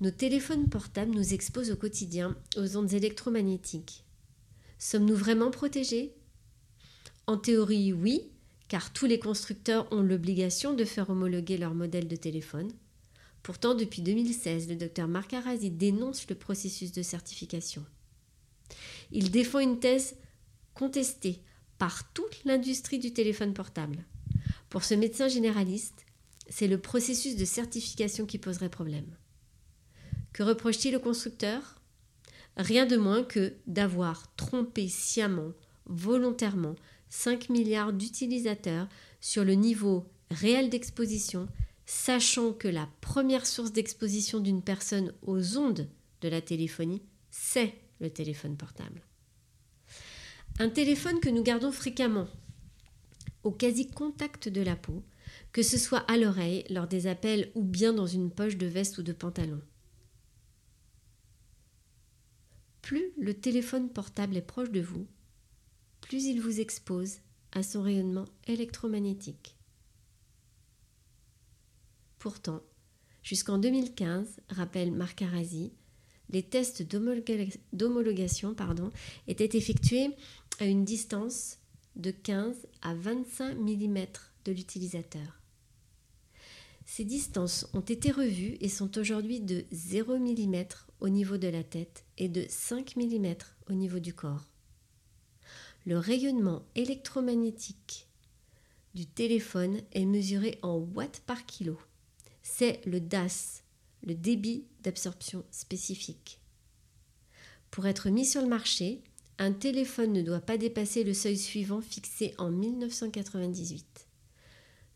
Nos 0.00 0.10
téléphones 0.10 0.68
portables 0.68 1.14
nous 1.14 1.34
exposent 1.34 1.70
au 1.70 1.76
quotidien 1.76 2.36
aux 2.56 2.76
ondes 2.76 2.92
électromagnétiques. 2.94 4.02
Sommes-nous 4.80 5.14
vraiment 5.14 5.50
protégés? 5.50 6.14
En 7.26 7.36
théorie, 7.36 7.92
oui, 7.92 8.22
car 8.66 8.94
tous 8.94 9.04
les 9.04 9.18
constructeurs 9.18 9.86
ont 9.92 10.00
l'obligation 10.00 10.72
de 10.72 10.86
faire 10.86 11.10
homologuer 11.10 11.58
leur 11.58 11.74
modèle 11.74 12.08
de 12.08 12.16
téléphone. 12.16 12.72
Pourtant, 13.42 13.74
depuis 13.74 14.00
2016, 14.00 14.70
le 14.70 14.76
docteur 14.76 15.06
Marc 15.06 15.34
Arasi 15.34 15.70
dénonce 15.70 16.26
le 16.30 16.34
processus 16.34 16.92
de 16.92 17.02
certification. 17.02 17.84
Il 19.12 19.30
défend 19.30 19.58
une 19.58 19.80
thèse 19.80 20.16
contestée 20.72 21.42
par 21.76 22.10
toute 22.12 22.44
l'industrie 22.46 22.98
du 22.98 23.12
téléphone 23.12 23.52
portable. 23.52 24.04
Pour 24.70 24.84
ce 24.84 24.94
médecin 24.94 25.28
généraliste, 25.28 26.06
c'est 26.48 26.68
le 26.68 26.78
processus 26.78 27.36
de 27.36 27.44
certification 27.44 28.24
qui 28.24 28.38
poserait 28.38 28.70
problème. 28.70 29.14
Que 30.32 30.42
reproche-t-il 30.42 30.96
au 30.96 31.00
constructeur? 31.00 31.79
Rien 32.60 32.84
de 32.84 32.98
moins 32.98 33.24
que 33.24 33.54
d'avoir 33.66 34.34
trompé 34.36 34.86
sciemment, 34.86 35.52
volontairement, 35.86 36.76
5 37.08 37.48
milliards 37.48 37.94
d'utilisateurs 37.94 38.86
sur 39.18 39.46
le 39.46 39.54
niveau 39.54 40.04
réel 40.30 40.68
d'exposition, 40.68 41.48
sachant 41.86 42.52
que 42.52 42.68
la 42.68 42.86
première 43.00 43.46
source 43.46 43.72
d'exposition 43.72 44.40
d'une 44.40 44.60
personne 44.60 45.14
aux 45.22 45.56
ondes 45.56 45.88
de 46.20 46.28
la 46.28 46.42
téléphonie, 46.42 47.00
c'est 47.30 47.72
le 47.98 48.10
téléphone 48.10 48.58
portable. 48.58 49.00
Un 50.58 50.68
téléphone 50.68 51.18
que 51.18 51.30
nous 51.30 51.42
gardons 51.42 51.72
fréquemment, 51.72 52.28
au 53.42 53.52
quasi-contact 53.52 54.50
de 54.50 54.60
la 54.60 54.76
peau, 54.76 55.02
que 55.52 55.62
ce 55.62 55.78
soit 55.78 56.04
à 56.10 56.18
l'oreille, 56.18 56.64
lors 56.68 56.88
des 56.88 57.06
appels 57.06 57.50
ou 57.54 57.62
bien 57.62 57.94
dans 57.94 58.06
une 58.06 58.30
poche 58.30 58.58
de 58.58 58.66
veste 58.66 58.98
ou 58.98 59.02
de 59.02 59.14
pantalon. 59.14 59.62
Plus 62.82 63.12
le 63.18 63.34
téléphone 63.34 63.90
portable 63.90 64.36
est 64.36 64.42
proche 64.42 64.70
de 64.70 64.80
vous, 64.80 65.06
plus 66.00 66.24
il 66.24 66.40
vous 66.40 66.60
expose 66.60 67.18
à 67.52 67.62
son 67.62 67.82
rayonnement 67.82 68.26
électromagnétique. 68.46 69.56
Pourtant, 72.18 72.62
jusqu'en 73.22 73.58
2015, 73.58 74.40
rappelle 74.48 74.92
Marc 74.92 75.22
Arasi, 75.22 75.72
les 76.30 76.42
tests 76.42 76.82
d'homologation 77.72 78.54
étaient 79.26 79.56
effectués 79.56 80.10
à 80.58 80.66
une 80.66 80.84
distance 80.84 81.58
de 81.96 82.10
15 82.10 82.56
à 82.82 82.94
25 82.94 83.56
mm 83.56 83.98
de 84.44 84.52
l'utilisateur. 84.52 85.40
Ces 86.84 87.04
distances 87.04 87.68
ont 87.72 87.80
été 87.80 88.10
revues 88.10 88.56
et 88.60 88.68
sont 88.68 88.98
aujourd'hui 88.98 89.40
de 89.40 89.64
0 89.70 90.18
mm 90.18 90.64
au 91.00 91.08
niveau 91.08 91.36
de 91.36 91.48
la 91.48 91.62
tête 91.62 92.04
de 92.28 92.44
5 92.48 92.96
mm 92.96 93.34
au 93.68 93.72
niveau 93.72 93.98
du 93.98 94.14
corps. 94.14 94.44
Le 95.86 95.98
rayonnement 95.98 96.62
électromagnétique 96.74 98.06
du 98.94 99.06
téléphone 99.06 99.80
est 99.92 100.04
mesuré 100.04 100.58
en 100.62 100.76
watts 100.76 101.22
par 101.26 101.46
kilo. 101.46 101.78
C'est 102.42 102.84
le 102.86 103.00
DAS, 103.00 103.62
le 104.02 104.14
débit 104.14 104.66
d'absorption 104.82 105.44
spécifique. 105.50 106.40
Pour 107.70 107.86
être 107.86 108.10
mis 108.10 108.26
sur 108.26 108.42
le 108.42 108.48
marché, 108.48 109.02
un 109.38 109.52
téléphone 109.52 110.12
ne 110.12 110.22
doit 110.22 110.40
pas 110.40 110.58
dépasser 110.58 111.04
le 111.04 111.14
seuil 111.14 111.38
suivant 111.38 111.80
fixé 111.80 112.34
en 112.36 112.50
1998. 112.50 114.06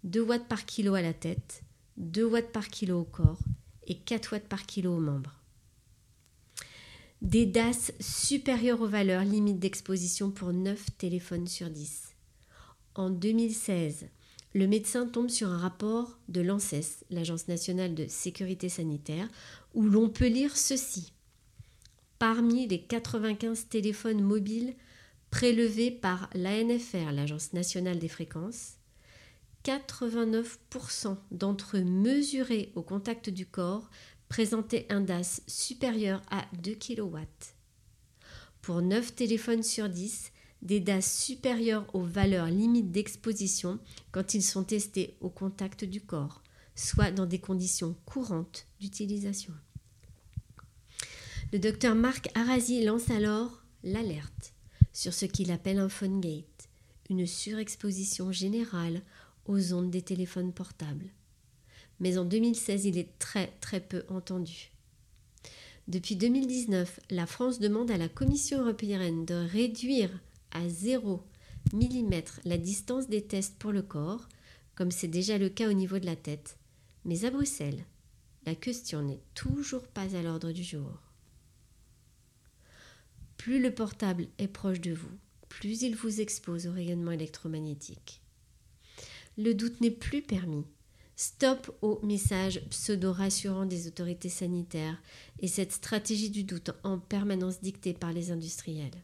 2 0.05 0.21
watts 0.21 0.49
par 0.49 0.67
kilo 0.67 0.95
à 0.95 1.01
la 1.01 1.15
tête, 1.15 1.63
2 1.97 2.25
watts 2.25 2.53
par 2.53 2.69
kilo 2.69 3.01
au 3.01 3.05
corps 3.05 3.41
et 3.87 3.97
4 3.97 4.33
watts 4.33 4.49
par 4.49 4.67
kilo 4.67 4.97
aux 4.97 5.01
membres. 5.01 5.44
Des 7.25 7.47
DAS 7.47 7.91
supérieurs 8.01 8.83
aux 8.83 8.87
valeurs 8.87 9.25
limites 9.25 9.59
d'exposition 9.59 10.31
pour 10.31 10.53
9 10.53 10.79
téléphones 10.99 11.47
sur 11.47 11.71
10. 11.71 12.15
En 12.97 13.09
2016, 13.09 14.09
le 14.53 14.67
médecin 14.67 15.07
tombe 15.07 15.31
sur 15.31 15.49
un 15.49 15.57
rapport 15.57 16.19
de 16.29 16.43
l'ANSES, 16.43 17.03
l'Agence 17.09 17.49
nationale 17.49 17.95
de 17.95 18.05
sécurité 18.09 18.69
sanitaire, 18.69 19.27
où 19.73 19.85
l'on 19.85 20.11
peut 20.11 20.27
lire 20.27 20.55
ceci. 20.55 21.15
Parmi 22.19 22.69
les 22.69 22.83
95 22.83 23.69
téléphones 23.69 24.23
mobiles 24.23 24.75
prélevés 25.31 25.91
par 25.91 26.29
l'ANFR, 26.35 27.11
l'Agence 27.11 27.55
nationale 27.55 27.99
des 27.99 28.09
fréquences, 28.09 28.75
89% 29.65 31.17
d'entre 31.31 31.79
eux 31.79 31.85
mesurés 31.85 32.71
au 32.75 32.83
contact 32.83 33.31
du 33.31 33.47
corps 33.47 33.89
présentaient 34.35 34.87
un 34.91 35.01
DAS 35.01 35.43
supérieur 35.47 36.21
à 36.29 36.45
2 36.61 36.75
kW. 36.75 37.19
Pour 38.63 38.83
9 38.83 39.15
téléphones 39.15 39.63
sur 39.63 39.89
10, 39.89 40.33
des 40.61 40.81
DAS 40.81 41.03
supérieurs 41.03 41.87
aux 41.95 42.03
valeurs 42.03 42.49
limites 42.49 42.91
d'exposition 42.91 43.79
quand 44.11 44.35
ils 44.35 44.43
sont 44.43 44.65
testés 44.65 45.17
au 45.21 45.31
contact 45.31 45.85
du 45.85 46.01
corps, 46.01 46.43
soit 46.75 47.13
dans 47.13 47.27
des 47.27 47.39
conditions 47.39 47.95
courantes 48.07 48.67
d'utilisation. 48.81 49.53
Le 51.53 51.61
docteur 51.61 51.95
Marc 51.95 52.29
Arasi 52.35 52.85
lance 52.85 53.11
alors 53.11 53.63
l'alerte 53.85 54.53
sur 54.93 55.15
ce 55.15 55.27
qu'il 55.27 55.53
appelle 55.53 55.79
un 55.79 55.89
phone 55.89 56.21
gate, 56.21 56.69
une 57.09 57.25
surexposition 57.25 58.33
générale 58.33 59.01
aux 59.47 59.75
ondes 59.75 59.93
des 59.93 60.03
téléphones 60.03 60.53
portables. 60.53 61.13
Mais 62.01 62.19
en 62.19 62.25
2016, 62.25 62.85
il 62.87 62.99
est 62.99 63.19
très 63.19 63.49
très 63.61 63.81
peu 63.81 64.05
entendu. 64.09 64.71
Depuis 65.87 66.17
2019, 66.17 67.01
la 67.11 67.27
France 67.27 67.59
demande 67.59 67.91
à 67.91 67.99
la 67.99 68.09
Commission 68.09 68.63
européenne 68.63 69.27
de 69.27 69.35
réduire 69.35 70.11
à 70.51 70.69
0 70.69 71.23
mm 71.73 72.15
la 72.45 72.59
distance 72.59 73.09
des 73.09 73.23
tests 73.23 73.59
pour 73.59 73.73
le 73.73 73.83
corps, 73.83 74.29
comme 74.75 74.91
c'est 74.91 75.09
déjà 75.09 75.37
le 75.39 75.49
cas 75.49 75.69
au 75.69 75.73
niveau 75.73 75.99
de 75.99 76.07
la 76.07 76.17
tête. 76.17 76.57
Mais 77.05 77.25
à 77.25 77.31
Bruxelles, 77.31 77.85
la 78.47 78.55
question 78.55 79.03
n'est 79.03 79.21
toujours 79.35 79.87
pas 79.87 80.17
à 80.17 80.23
l'ordre 80.23 80.53
du 80.53 80.63
jour. 80.63 81.01
Plus 83.37 83.61
le 83.61 83.75
portable 83.75 84.27
est 84.39 84.49
proche 84.49 84.81
de 84.81 84.93
vous, 84.93 85.19
plus 85.51 85.83
il 85.83 85.97
vous 85.97 86.21
expose 86.21 86.67
au 86.67 86.73
rayonnement 86.73 87.11
électromagnétique. 87.11 88.23
Le 89.37 89.53
doute 89.53 89.81
n'est 89.81 89.91
plus 89.91 90.23
permis. 90.23 90.65
Stop 91.27 91.75
aux 91.81 92.05
messages 92.05 92.61
pseudo-rassurants 92.69 93.65
des 93.65 93.87
autorités 93.87 94.29
sanitaires 94.29 95.01
et 95.39 95.49
cette 95.49 95.73
stratégie 95.73 96.29
du 96.29 96.45
doute 96.45 96.73
en 96.83 96.99
permanence 96.99 97.63
dictée 97.63 97.95
par 97.95 98.13
les 98.13 98.31
industriels. 98.31 99.03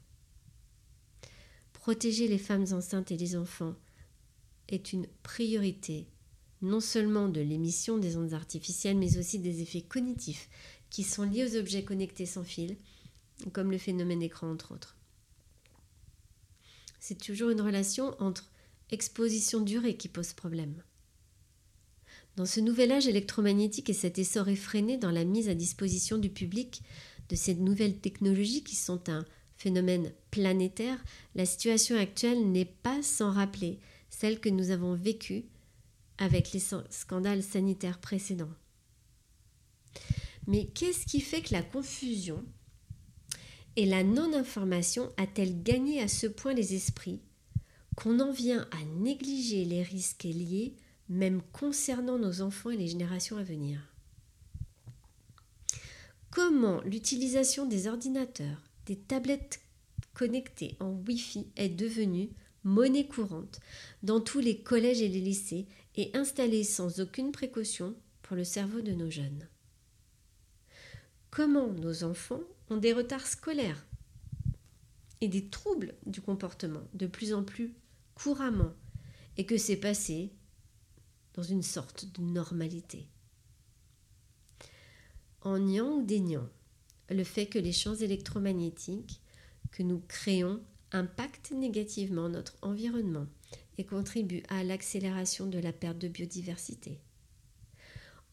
Protéger 1.73 2.29
les 2.29 2.37
femmes 2.37 2.67
enceintes 2.73 3.11
et 3.11 3.17
les 3.17 3.37
enfants 3.37 3.75
est 4.69 4.93
une 4.93 5.07
priorité, 5.23 6.09
non 6.61 6.81
seulement 6.81 7.31
de 7.31 7.41
l'émission 7.41 7.97
des 7.97 8.19
ondes 8.19 8.35
artificielles, 8.35 8.99
mais 8.99 9.17
aussi 9.17 9.39
des 9.39 9.62
effets 9.62 9.81
cognitifs 9.81 10.50
qui 10.91 11.05
sont 11.05 11.23
liés 11.23 11.47
aux 11.47 11.57
objets 11.57 11.85
connectés 11.85 12.27
sans 12.27 12.45
fil, 12.45 12.77
comme 13.55 13.71
le 13.71 13.79
phénomène 13.79 14.21
écran 14.21 14.50
entre 14.50 14.75
autres. 14.75 14.95
C'est 16.99 17.19
toujours 17.19 17.49
une 17.49 17.62
relation 17.62 18.15
entre 18.21 18.50
exposition 18.91 19.62
durée 19.62 19.97
qui 19.97 20.09
pose 20.09 20.35
problème. 20.35 20.83
Dans 22.40 22.47
ce 22.47 22.61
nouvel 22.61 22.90
âge 22.90 23.06
électromagnétique 23.06 23.90
et 23.90 23.92
cet 23.92 24.18
essor 24.18 24.49
effréné 24.49 24.97
dans 24.97 25.11
la 25.11 25.25
mise 25.25 25.50
à 25.50 25.54
disposition 25.54 26.16
du 26.16 26.30
public 26.30 26.82
de 27.28 27.37
ces 27.37 27.54
nouvelles 27.54 27.99
technologies 27.99 28.64
qui 28.64 28.76
sont 28.76 29.11
un 29.11 29.26
phénomène 29.59 30.11
planétaire, 30.30 30.97
la 31.35 31.44
situation 31.44 31.99
actuelle 31.99 32.50
n'est 32.50 32.64
pas 32.64 33.02
sans 33.02 33.30
rappeler 33.30 33.78
celle 34.09 34.40
que 34.40 34.49
nous 34.49 34.70
avons 34.70 34.94
vécue 34.94 35.44
avec 36.16 36.52
les 36.52 36.62
scandales 36.88 37.42
sanitaires 37.42 37.99
précédents. 37.99 38.54
Mais 40.47 40.64
qu'est-ce 40.68 41.04
qui 41.04 41.20
fait 41.20 41.42
que 41.42 41.52
la 41.52 41.62
confusion 41.62 42.42
et 43.76 43.85
la 43.85 44.02
non-information 44.02 45.12
a-t-elle 45.18 45.62
gagné 45.62 46.00
à 46.00 46.09
ce 46.09 46.26
point 46.26 46.54
les 46.54 46.73
esprits 46.73 47.20
qu'on 47.97 48.18
en 48.18 48.32
vient 48.32 48.66
à 48.70 48.82
négliger 48.99 49.66
les 49.66 49.82
risques 49.82 50.25
liés, 50.25 50.75
même 51.11 51.43
concernant 51.52 52.19
nos 52.19 52.40
enfants 52.40 52.71
et 52.71 52.76
les 52.76 52.87
générations 52.87 53.37
à 53.37 53.43
venir 53.43 53.81
Comment 56.31 56.81
l'utilisation 56.83 57.67
des 57.67 57.88
ordinateurs, 57.88 58.62
des 58.87 58.97
tablettes 58.97 59.61
connectées 60.14 60.76
en 60.79 60.90
Wi-Fi 61.07 61.49
est 61.57 61.69
devenue 61.69 62.31
monnaie 62.62 63.09
courante 63.09 63.61
dans 64.05 64.21
tous 64.21 64.38
les 64.38 64.61
collèges 64.61 65.02
et 65.02 65.09
les 65.09 65.21
lycées 65.21 65.67
et 65.97 66.11
installée 66.14 66.62
sans 66.62 67.00
aucune 67.00 67.33
précaution 67.33 67.97
pour 68.23 68.37
le 68.37 68.45
cerveau 68.45 68.81
de 68.81 68.93
nos 68.93 69.11
jeunes? 69.11 69.49
Comment 71.31 71.69
nos 71.69 72.05
enfants 72.05 72.43
ont 72.71 72.76
des 72.76 72.93
retards 72.93 73.26
scolaires 73.26 73.85
et 75.21 75.26
des 75.26 75.47
troubles 75.47 75.95
du 76.07 76.21
comportement 76.21 76.83
de 76.95 77.09
plus 77.09 77.35
en 77.35 77.43
plus 77.43 77.73
couramment 78.14 78.73
et 79.37 79.47
que 79.47 79.57
c'est 79.57 79.76
passé 79.76 80.31
dans 81.34 81.42
une 81.42 81.62
sorte 81.62 82.06
de 82.14 82.22
normalité. 82.22 83.06
En 85.42 85.58
niant 85.58 85.99
ou 85.99 86.02
déniant 86.02 86.49
le 87.08 87.25
fait 87.25 87.46
que 87.46 87.58
les 87.58 87.72
champs 87.72 87.94
électromagnétiques 87.94 89.20
que 89.70 89.82
nous 89.82 90.00
créons 90.06 90.60
impactent 90.92 91.52
négativement 91.52 92.28
notre 92.28 92.56
environnement 92.62 93.26
et 93.78 93.84
contribuent 93.84 94.42
à 94.49 94.64
l'accélération 94.64 95.46
de 95.46 95.58
la 95.58 95.72
perte 95.72 95.99
de 95.99 96.08
biodiversité. 96.08 97.00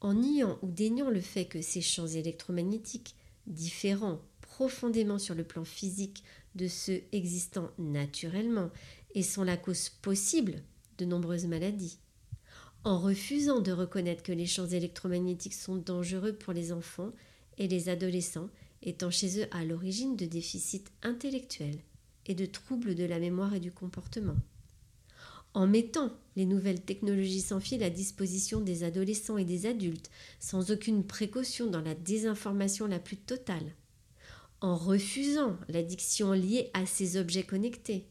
En 0.01 0.13
niant 0.13 0.59
ou 0.61 0.69
déniant 0.69 1.09
le 1.09 1.21
fait 1.21 1.45
que 1.45 1.61
ces 1.61 1.81
champs 1.81 2.07
électromagnétiques, 2.07 3.15
différents 3.47 4.21
profondément 4.41 5.19
sur 5.19 5.35
le 5.35 5.43
plan 5.43 5.63
physique 5.63 6.23
de 6.55 6.67
ceux 6.67 7.01
existant 7.11 7.69
naturellement 7.77 8.71
et 9.13 9.23
sont 9.23 9.43
la 9.43 9.57
cause 9.57 9.89
possible 9.89 10.63
de 10.97 11.05
nombreuses 11.05 11.45
maladies, 11.45 11.99
en 12.87 12.97
refusant 12.97 13.59
de 13.59 13.73
reconnaître 13.73 14.23
que 14.23 14.31
les 14.31 14.45
champs 14.45 14.67
électromagnétiques 14.67 15.53
sont 15.53 15.75
dangereux 15.75 16.31
pour 16.31 16.53
les 16.53 16.71
enfants 16.71 17.11
et 17.57 17.67
les 17.67 17.89
adolescents, 17.89 18.49
étant 18.81 19.11
chez 19.11 19.41
eux 19.41 19.47
à 19.51 19.65
l'origine 19.65 20.15
de 20.15 20.25
déficits 20.25 20.85
intellectuels 21.03 21.79
et 22.27 22.33
de 22.33 22.45
troubles 22.45 22.95
de 22.95 23.03
la 23.03 23.19
mémoire 23.19 23.53
et 23.53 23.59
du 23.59 23.73
comportement. 23.73 24.37
En 25.53 25.67
mettant 25.67 26.13
les 26.37 26.45
nouvelles 26.45 26.81
technologies 26.81 27.41
sans 27.41 27.59
fil 27.59 27.83
à 27.83 27.89
disposition 27.89 28.61
des 28.61 28.85
adolescents 28.85 29.37
et 29.37 29.45
des 29.45 29.65
adultes, 29.65 30.09
sans 30.39 30.71
aucune 30.71 31.03
précaution 31.03 31.67
dans 31.67 31.81
la 31.81 31.93
désinformation 31.95 32.87
la 32.87 32.99
plus 32.99 33.17
totale. 33.17 33.75
En 34.61 34.77
refusant 34.77 35.57
l'addiction 35.67 36.31
liée 36.31 36.69
à 36.73 36.85
ces 36.85 37.17
objets 37.17 37.43
connectés, 37.43 38.05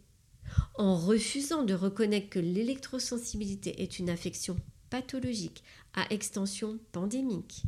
en 0.74 0.96
refusant 0.96 1.62
de 1.62 1.74
reconnaître 1.74 2.30
que 2.30 2.38
l'électrosensibilité 2.38 3.82
est 3.82 3.98
une 3.98 4.10
affection 4.10 4.56
pathologique 4.90 5.62
à 5.94 6.12
extension 6.12 6.78
pandémique, 6.92 7.62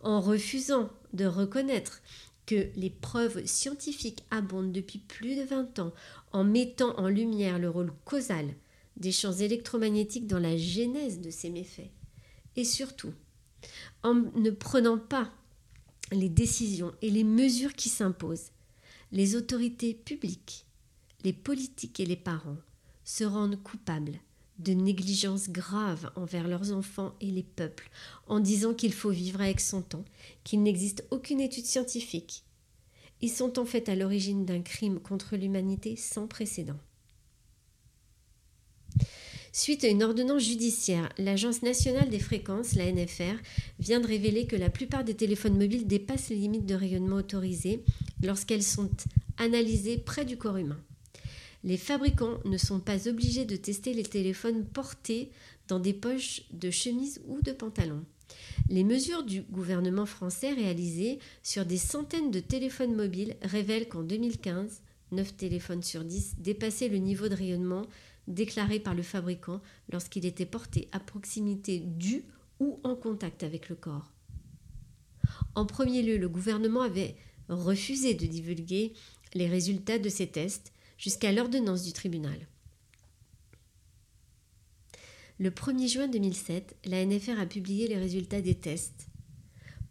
en 0.00 0.20
refusant 0.20 0.90
de 1.12 1.26
reconnaître 1.26 2.00
que 2.46 2.68
les 2.76 2.90
preuves 2.90 3.44
scientifiques 3.44 4.24
abondent 4.30 4.72
depuis 4.72 4.98
plus 4.98 5.36
de 5.36 5.42
20 5.42 5.78
ans 5.80 5.92
en 6.32 6.44
mettant 6.44 6.98
en 6.98 7.08
lumière 7.08 7.58
le 7.58 7.68
rôle 7.68 7.92
causal 8.04 8.54
des 8.96 9.12
champs 9.12 9.32
électromagnétiques 9.32 10.26
dans 10.26 10.38
la 10.38 10.56
genèse 10.56 11.20
de 11.20 11.30
ces 11.30 11.50
méfaits, 11.50 11.90
et 12.56 12.64
surtout 12.64 13.12
en 14.02 14.14
ne 14.14 14.50
prenant 14.50 14.98
pas 14.98 15.30
les 16.10 16.28
décisions 16.28 16.94
et 17.02 17.10
les 17.10 17.24
mesures 17.24 17.74
qui 17.74 17.88
s'imposent, 17.88 18.50
les 19.12 19.36
autorités 19.36 19.94
publiques 19.94 20.67
les 21.24 21.32
politiques 21.32 21.98
et 22.00 22.06
les 22.06 22.16
parents 22.16 22.58
se 23.04 23.24
rendent 23.24 23.60
coupables 23.62 24.20
de 24.58 24.72
négligences 24.72 25.50
graves 25.50 26.10
envers 26.16 26.48
leurs 26.48 26.72
enfants 26.72 27.14
et 27.20 27.30
les 27.30 27.42
peuples 27.42 27.90
en 28.26 28.40
disant 28.40 28.74
qu'il 28.74 28.92
faut 28.92 29.10
vivre 29.10 29.40
avec 29.40 29.60
son 29.60 29.82
temps, 29.82 30.04
qu'il 30.44 30.62
n'existe 30.62 31.04
aucune 31.10 31.40
étude 31.40 31.64
scientifique. 31.64 32.44
Ils 33.20 33.30
sont 33.30 33.58
en 33.58 33.64
fait 33.64 33.88
à 33.88 33.96
l'origine 33.96 34.44
d'un 34.44 34.62
crime 34.62 35.00
contre 35.00 35.36
l'humanité 35.36 35.96
sans 35.96 36.26
précédent. 36.26 36.78
Suite 39.52 39.82
à 39.82 39.88
une 39.88 40.04
ordonnance 40.04 40.44
judiciaire, 40.44 41.08
l'Agence 41.18 41.62
nationale 41.62 42.10
des 42.10 42.20
fréquences, 42.20 42.74
la 42.74 42.92
NFR, 42.92 43.40
vient 43.80 43.98
de 43.98 44.06
révéler 44.06 44.46
que 44.46 44.54
la 44.54 44.70
plupart 44.70 45.02
des 45.02 45.14
téléphones 45.14 45.58
mobiles 45.58 45.86
dépassent 45.86 46.28
les 46.28 46.36
limites 46.36 46.66
de 46.66 46.74
rayonnement 46.74 47.16
autorisées 47.16 47.82
lorsqu'elles 48.22 48.62
sont 48.62 48.90
analysées 49.36 49.98
près 49.98 50.24
du 50.24 50.36
corps 50.36 50.58
humain 50.58 50.80
les 51.64 51.76
fabricants 51.76 52.38
ne 52.44 52.56
sont 52.56 52.80
pas 52.80 53.08
obligés 53.08 53.44
de 53.44 53.56
tester 53.56 53.92
les 53.92 54.04
téléphones 54.04 54.64
portés 54.64 55.30
dans 55.66 55.80
des 55.80 55.92
poches 55.92 56.42
de 56.52 56.70
chemise 56.70 57.20
ou 57.26 57.40
de 57.42 57.52
pantalon. 57.52 58.04
Les 58.68 58.84
mesures 58.84 59.22
du 59.22 59.42
gouvernement 59.42 60.06
français 60.06 60.52
réalisées 60.52 61.18
sur 61.42 61.64
des 61.64 61.78
centaines 61.78 62.30
de 62.30 62.40
téléphones 62.40 62.94
mobiles 62.94 63.36
révèlent 63.42 63.88
qu'en 63.88 64.02
2015, 64.02 64.82
9 65.12 65.36
téléphones 65.36 65.82
sur 65.82 66.04
10 66.04 66.36
dépassaient 66.38 66.88
le 66.88 66.98
niveau 66.98 67.28
de 67.28 67.34
rayonnement 67.34 67.86
déclaré 68.26 68.78
par 68.78 68.94
le 68.94 69.02
fabricant 69.02 69.62
lorsqu'il 69.90 70.26
était 70.26 70.46
porté 70.46 70.88
à 70.92 71.00
proximité 71.00 71.78
du 71.80 72.24
ou 72.60 72.78
en 72.84 72.94
contact 72.94 73.42
avec 73.42 73.68
le 73.68 73.76
corps. 73.76 74.12
En 75.54 75.64
premier 75.64 76.02
lieu, 76.02 76.18
le 76.18 76.28
gouvernement 76.28 76.82
avait 76.82 77.16
refusé 77.48 78.14
de 78.14 78.26
divulguer 78.26 78.92
les 79.34 79.46
résultats 79.46 79.98
de 79.98 80.08
ces 80.08 80.26
tests 80.26 80.72
jusqu'à 80.98 81.32
l'ordonnance 81.32 81.84
du 81.84 81.92
tribunal. 81.92 82.38
Le 85.38 85.50
1er 85.50 85.88
juin 85.88 86.08
2007, 86.08 86.76
la 86.84 87.06
NFR 87.06 87.38
a 87.38 87.46
publié 87.46 87.86
les 87.86 87.96
résultats 87.96 88.42
des 88.42 88.56
tests 88.56 89.06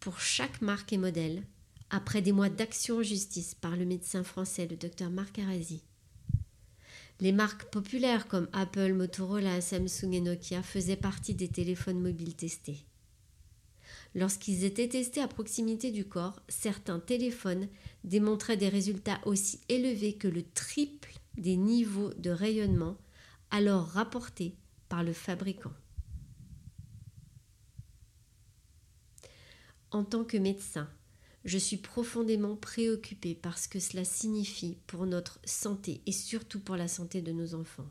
pour 0.01 0.19
chaque 0.19 0.61
marque 0.61 0.91
et 0.91 0.97
modèle 0.97 1.41
après 1.89 2.21
des 2.21 2.33
mois 2.33 2.49
d'action 2.49 2.97
en 2.97 3.03
justice 3.03 3.55
par 3.55 3.77
le 3.77 3.85
médecin 3.85 4.23
français, 4.23 4.67
le 4.67 4.75
docteur 4.75 5.09
Marc 5.09 5.39
Arasi. 5.39 5.81
Les 7.21 7.31
marques 7.31 7.65
populaires 7.71 8.27
comme 8.27 8.49
Apple, 8.51 8.93
Motorola, 8.93 9.61
Samsung 9.61 10.13
et 10.13 10.21
Nokia 10.21 10.61
faisaient 10.61 10.97
partie 10.97 11.33
des 11.33 11.47
téléphones 11.47 12.01
mobiles 12.01 12.35
testés. 12.35 12.85
Lorsqu'ils 14.17 14.63
étaient 14.63 14.89
testés 14.89 15.21
à 15.21 15.27
proximité 15.27 15.91
du 15.91 16.03
corps, 16.03 16.41
certains 16.47 16.99
téléphones 16.99 17.67
démontraient 18.03 18.57
des 18.57 18.67
résultats 18.67 19.19
aussi 19.27 19.61
élevés 19.69 20.15
que 20.15 20.27
le 20.27 20.41
triple 20.41 21.13
des 21.37 21.55
niveaux 21.55 22.11
de 22.15 22.31
rayonnement 22.31 22.97
alors 23.51 23.85
rapportés 23.85 24.55
par 24.89 25.03
le 25.03 25.13
fabricant. 25.13 25.71
En 29.91 30.03
tant 30.03 30.23
que 30.23 30.37
médecin, 30.37 30.89
je 31.45 31.59
suis 31.59 31.77
profondément 31.77 32.55
préoccupée 32.55 33.35
par 33.35 33.59
ce 33.59 33.67
que 33.67 33.79
cela 33.79 34.03
signifie 34.03 34.79
pour 34.87 35.05
notre 35.05 35.39
santé 35.45 36.01
et 36.07 36.11
surtout 36.11 36.59
pour 36.59 36.75
la 36.75 36.87
santé 36.87 37.21
de 37.21 37.31
nos 37.31 37.53
enfants. 37.53 37.87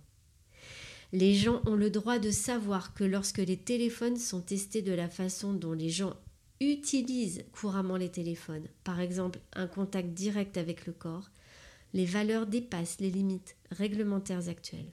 Les 1.16 1.32
gens 1.32 1.62
ont 1.64 1.76
le 1.76 1.88
droit 1.88 2.18
de 2.18 2.30
savoir 2.30 2.92
que 2.92 3.02
lorsque 3.02 3.38
les 3.38 3.56
téléphones 3.56 4.18
sont 4.18 4.42
testés 4.42 4.82
de 4.82 4.92
la 4.92 5.08
façon 5.08 5.54
dont 5.54 5.72
les 5.72 5.88
gens 5.88 6.14
utilisent 6.60 7.42
couramment 7.52 7.96
les 7.96 8.10
téléphones, 8.10 8.68
par 8.84 9.00
exemple 9.00 9.38
un 9.54 9.66
contact 9.66 10.10
direct 10.10 10.58
avec 10.58 10.84
le 10.84 10.92
corps, 10.92 11.30
les 11.94 12.04
valeurs 12.04 12.46
dépassent 12.46 13.00
les 13.00 13.08
limites 13.08 13.56
réglementaires 13.70 14.50
actuelles. 14.50 14.92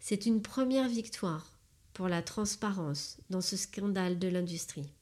C'est 0.00 0.24
une 0.24 0.40
première 0.40 0.88
victoire 0.88 1.58
pour 1.92 2.08
la 2.08 2.22
transparence 2.22 3.18
dans 3.28 3.42
ce 3.42 3.58
scandale 3.58 4.18
de 4.18 4.28
l'industrie, 4.28 4.94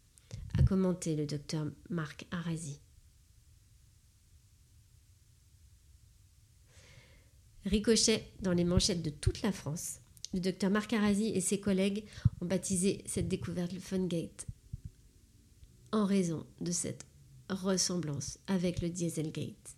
a 0.59 0.65
commenté 0.65 1.15
le 1.15 1.27
docteur 1.27 1.67
Marc 1.89 2.27
Arasi. 2.33 2.81
Ricochet 7.67 8.33
dans 8.41 8.53
les 8.53 8.65
manchettes 8.65 9.03
de 9.03 9.11
toute 9.11 9.43
la 9.43 9.53
France. 9.53 10.01
Le 10.33 10.41
docteur 10.41 10.71
Marc 10.71 10.93
Arasi 10.93 11.29
et 11.29 11.41
ses 11.41 11.61
collègues 11.61 12.05
ont 12.41 12.47
baptisé 12.47 13.03
cette 13.07 13.29
découverte 13.29 13.73
le 13.73 13.81
Fungate 13.81 14.47
en 15.93 16.05
raison 16.05 16.47
de 16.61 16.71
cette 16.71 17.05
ressemblance 17.49 18.39
avec 18.47 18.81
le 18.81 18.89
Dieselgate. 18.89 19.77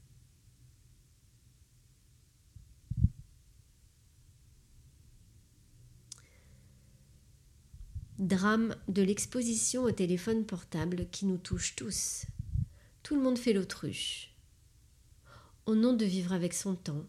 Drame 8.18 8.76
de 8.88 9.02
l'exposition 9.02 9.82
au 9.82 9.90
téléphone 9.90 10.44
portable 10.44 11.08
qui 11.10 11.26
nous 11.26 11.38
touche 11.38 11.74
tous. 11.74 12.26
Tout 13.02 13.16
le 13.16 13.22
monde 13.22 13.38
fait 13.38 13.52
l'autruche. 13.52 14.32
Au 15.66 15.74
nom 15.74 15.92
de 15.92 16.04
vivre 16.04 16.32
avec 16.32 16.54
son 16.54 16.76
temps, 16.76 17.04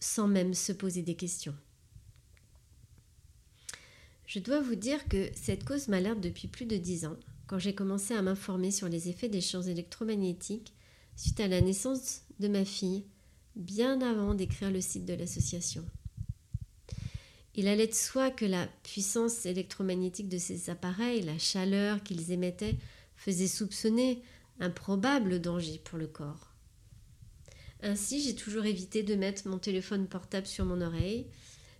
sans 0.00 0.28
même 0.28 0.54
se 0.54 0.72
poser 0.72 1.02
des 1.02 1.14
questions. 1.14 1.54
Je 4.26 4.38
dois 4.38 4.60
vous 4.60 4.74
dire 4.74 5.08
que 5.08 5.30
cette 5.34 5.64
cause 5.64 5.88
m'alerte 5.88 6.20
depuis 6.20 6.48
plus 6.48 6.66
de 6.66 6.76
dix 6.76 7.06
ans, 7.06 7.16
quand 7.46 7.58
j'ai 7.58 7.74
commencé 7.74 8.12
à 8.14 8.22
m'informer 8.22 8.70
sur 8.70 8.88
les 8.88 9.08
effets 9.08 9.30
des 9.30 9.40
champs 9.40 9.62
électromagnétiques 9.62 10.74
suite 11.16 11.40
à 11.40 11.48
la 11.48 11.60
naissance 11.60 12.22
de 12.38 12.48
ma 12.48 12.64
fille, 12.64 13.04
bien 13.56 14.00
avant 14.02 14.34
d'écrire 14.34 14.70
le 14.70 14.80
site 14.80 15.04
de 15.04 15.14
l'association. 15.14 15.84
Il 17.54 17.66
allait 17.66 17.88
de 17.88 17.94
soi 17.94 18.30
que 18.30 18.44
la 18.44 18.68
puissance 18.84 19.44
électromagnétique 19.44 20.28
de 20.28 20.38
ces 20.38 20.70
appareils, 20.70 21.22
la 21.22 21.38
chaleur 21.38 22.02
qu'ils 22.04 22.30
émettaient, 22.30 22.76
faisait 23.16 23.48
soupçonner 23.48 24.22
un 24.60 24.70
probable 24.70 25.40
danger 25.40 25.80
pour 25.82 25.98
le 25.98 26.06
corps. 26.06 26.47
Ainsi, 27.82 28.22
j'ai 28.22 28.34
toujours 28.34 28.66
évité 28.66 29.02
de 29.02 29.14
mettre 29.14 29.46
mon 29.48 29.58
téléphone 29.58 30.08
portable 30.08 30.46
sur 30.46 30.64
mon 30.64 30.80
oreille, 30.80 31.26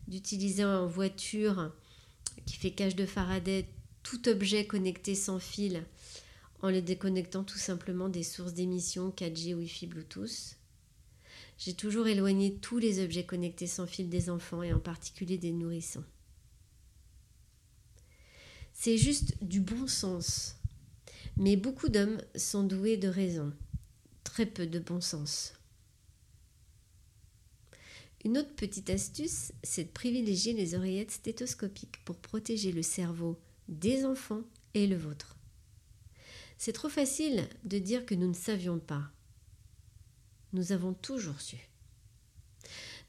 d'utiliser 0.06 0.64
en 0.64 0.86
voiture 0.86 1.72
qui 2.46 2.56
fait 2.56 2.70
cage 2.70 2.96
de 2.96 3.06
Faraday 3.06 3.66
tout 4.02 4.28
objet 4.28 4.66
connecté 4.66 5.14
sans 5.14 5.38
fil 5.38 5.84
en 6.62 6.70
le 6.70 6.82
déconnectant 6.82 7.44
tout 7.44 7.58
simplement 7.58 8.08
des 8.08 8.22
sources 8.22 8.54
d'émission 8.54 9.10
4G, 9.10 9.54
Wi-Fi, 9.54 9.86
Bluetooth. 9.86 10.56
J'ai 11.58 11.74
toujours 11.74 12.06
éloigné 12.06 12.56
tous 12.56 12.78
les 12.78 13.02
objets 13.02 13.26
connectés 13.26 13.66
sans 13.66 13.86
fil 13.86 14.08
des 14.08 14.30
enfants 14.30 14.62
et 14.62 14.72
en 14.72 14.80
particulier 14.80 15.38
des 15.38 15.52
nourrissons. 15.52 16.04
C'est 18.72 18.96
juste 18.96 19.42
du 19.42 19.60
bon 19.60 19.86
sens. 19.86 20.56
Mais 21.36 21.56
beaucoup 21.56 21.88
d'hommes 21.88 22.20
sont 22.34 22.64
doués 22.64 22.96
de 22.96 23.08
raison, 23.08 23.52
très 24.24 24.46
peu 24.46 24.66
de 24.66 24.78
bon 24.78 25.00
sens. 25.00 25.52
Une 28.24 28.38
autre 28.38 28.54
petite 28.54 28.90
astuce, 28.90 29.52
c'est 29.62 29.84
de 29.84 29.90
privilégier 29.90 30.52
les 30.52 30.74
oreillettes 30.74 31.12
stéthoscopiques 31.12 32.04
pour 32.04 32.16
protéger 32.16 32.72
le 32.72 32.82
cerveau 32.82 33.38
des 33.68 34.04
enfants 34.04 34.42
et 34.74 34.86
le 34.86 34.96
vôtre. 34.96 35.36
C'est 36.56 36.72
trop 36.72 36.88
facile 36.88 37.48
de 37.64 37.78
dire 37.78 38.04
que 38.04 38.16
nous 38.16 38.26
ne 38.26 38.34
savions 38.34 38.80
pas. 38.80 39.12
Nous 40.52 40.72
avons 40.72 40.94
toujours 40.94 41.40
su. 41.40 41.56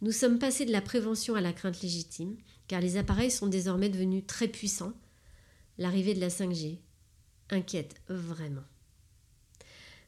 Nous 0.02 0.12
sommes 0.12 0.40
passés 0.40 0.66
de 0.66 0.72
la 0.72 0.82
prévention 0.82 1.36
à 1.36 1.42
la 1.42 1.54
crainte 1.54 1.82
légitime, 1.82 2.38
car 2.68 2.80
les 2.80 2.96
appareils 2.98 3.32
sont 3.32 3.48
désormais 3.48 3.90
devenus 3.90 4.26
très 4.28 4.48
puissants. 4.48 4.94
L'arrivée 5.78 6.14
de 6.14 6.22
la 6.22 6.30
5G 6.30 6.78
inquiète 7.50 8.00
vraiment. 8.08 8.64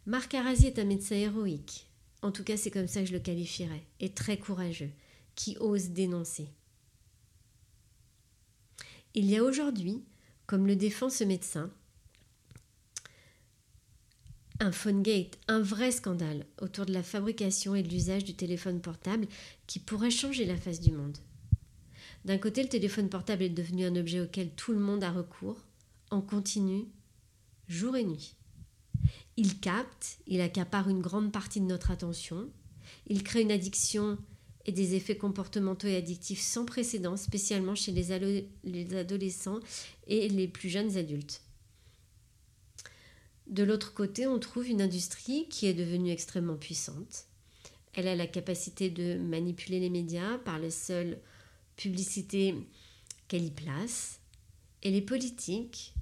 Marc 0.06 0.34
Arasi 0.34 0.68
est 0.68 0.80
un 0.80 0.86
médecin 0.86 1.16
héroïque, 1.16 1.91
en 2.22 2.32
tout 2.32 2.44
cas 2.44 2.58
c'est 2.58 2.72
comme 2.72 2.88
ça 2.88 3.02
que 3.02 3.08
je 3.08 3.14
le 3.14 3.20
qualifierais, 3.20 3.84
et 4.00 4.10
très 4.10 4.38
courageux, 4.38 4.92
qui 5.36 5.58
ose 5.60 5.90
dénoncer. 5.90 6.48
Il 9.14 9.26
y 9.26 9.38
a 9.38 9.44
aujourd'hui, 9.44 10.04
comme 10.46 10.68
le 10.68 10.76
défend 10.76 11.10
ce 11.10 11.24
médecin, 11.24 11.72
un 14.62 14.72
phone 14.72 15.02
gate, 15.02 15.40
un 15.48 15.60
vrai 15.60 15.92
scandale 15.92 16.46
autour 16.62 16.86
de 16.86 16.94
la 16.94 17.02
fabrication 17.02 17.74
et 17.74 17.82
de 17.82 17.90
l'usage 17.90 18.24
du 18.24 18.36
téléphone 18.36 18.80
portable 18.80 19.28
qui 19.66 19.80
pourrait 19.80 20.12
changer 20.12 20.46
la 20.46 20.56
face 20.56 20.80
du 20.80 20.92
monde. 20.92 21.18
D'un 22.26 22.38
côté, 22.38 22.62
le 22.62 22.70
téléphone 22.70 23.10
portable 23.10 23.42
est 23.42 23.50
devenu 23.50 23.86
un 23.86 23.96
objet 23.96 24.22
auquel 24.22 24.52
tout 24.52 24.72
le 24.72 24.80
monde 24.80 25.04
a 25.04 25.12
recours, 25.12 25.58
en 26.12 26.22
continu, 26.22 26.86
jour 27.68 27.98
et 27.98 28.04
nuit. 28.04 28.36
Il 29.38 29.60
capte, 29.60 30.20
il 30.28 30.42
accapare 30.42 30.90
une 30.90 31.02
grande 31.02 31.32
partie 31.32 31.62
de 31.62 31.66
notre 31.66 31.92
attention, 31.92 32.50
il 33.08 33.24
crée 33.24 33.42
une 33.42 33.52
addiction 33.52 34.18
et 34.66 34.72
des 34.72 34.96
effets 34.96 35.18
comportementaux 35.18 35.88
et 35.88 35.96
addictifs 35.96 36.42
sans 36.42 36.66
précédent, 36.66 37.18
spécialement 37.18 37.76
chez 37.76 37.92
les, 37.92 38.48
les 38.64 38.96
adolescents 38.96 39.60
et 40.08 40.30
les 40.30 40.48
plus 40.48 40.70
jeunes 40.70 40.98
adultes. 40.98 41.42
De 43.48 43.64
l'autre 43.64 43.94
côté, 43.94 44.28
on 44.28 44.40
trouve 44.40 44.70
une 44.70 44.82
industrie 44.82 45.48
qui 45.50 45.66
est 45.66 45.74
devenue 45.74 46.12
extrêmement 46.12 46.56
puissante. 46.56 47.26
Elle 47.94 48.08
a 48.08 48.16
la 48.16 48.28
capacité 48.28 48.90
de 48.90 49.18
manipuler 49.18 49.80
les 49.80 49.90
médias 49.90 50.38
par 50.38 50.60
les 50.60 50.72
seules 50.72 51.20
publicités 51.76 52.56
qu'elle 53.28 53.44
y 53.44 53.52
place, 53.52 54.20
et 54.84 54.92
les 54.92 55.02
politiques 55.02 55.94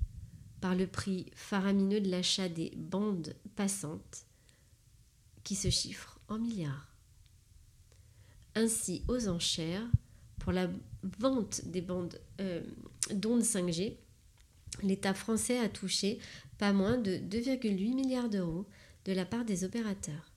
par 0.61 0.75
le 0.75 0.87
prix 0.87 1.27
faramineux 1.35 2.01
de 2.01 2.09
l'achat 2.09 2.49
des 2.49 2.71
bandes 2.75 3.35
passantes 3.55 4.25
qui 5.43 5.55
se 5.55 5.69
chiffrent 5.69 6.19
en 6.27 6.37
milliards. 6.37 6.87
Ainsi, 8.55 9.03
aux 9.07 9.27
enchères, 9.27 9.87
pour 10.39 10.51
la 10.51 10.69
vente 11.19 11.65
des 11.65 11.81
bandes 11.81 12.19
euh, 12.41 12.61
d'ondes 13.11 13.43
5G, 13.43 13.95
l'État 14.83 15.13
français 15.13 15.59
a 15.59 15.69
touché 15.69 16.19
pas 16.57 16.73
moins 16.73 16.97
de 16.97 17.17
2,8 17.17 17.95
milliards 17.95 18.29
d'euros 18.29 18.65
de 19.05 19.13
la 19.13 19.25
part 19.25 19.45
des 19.45 19.63
opérateurs. 19.63 20.31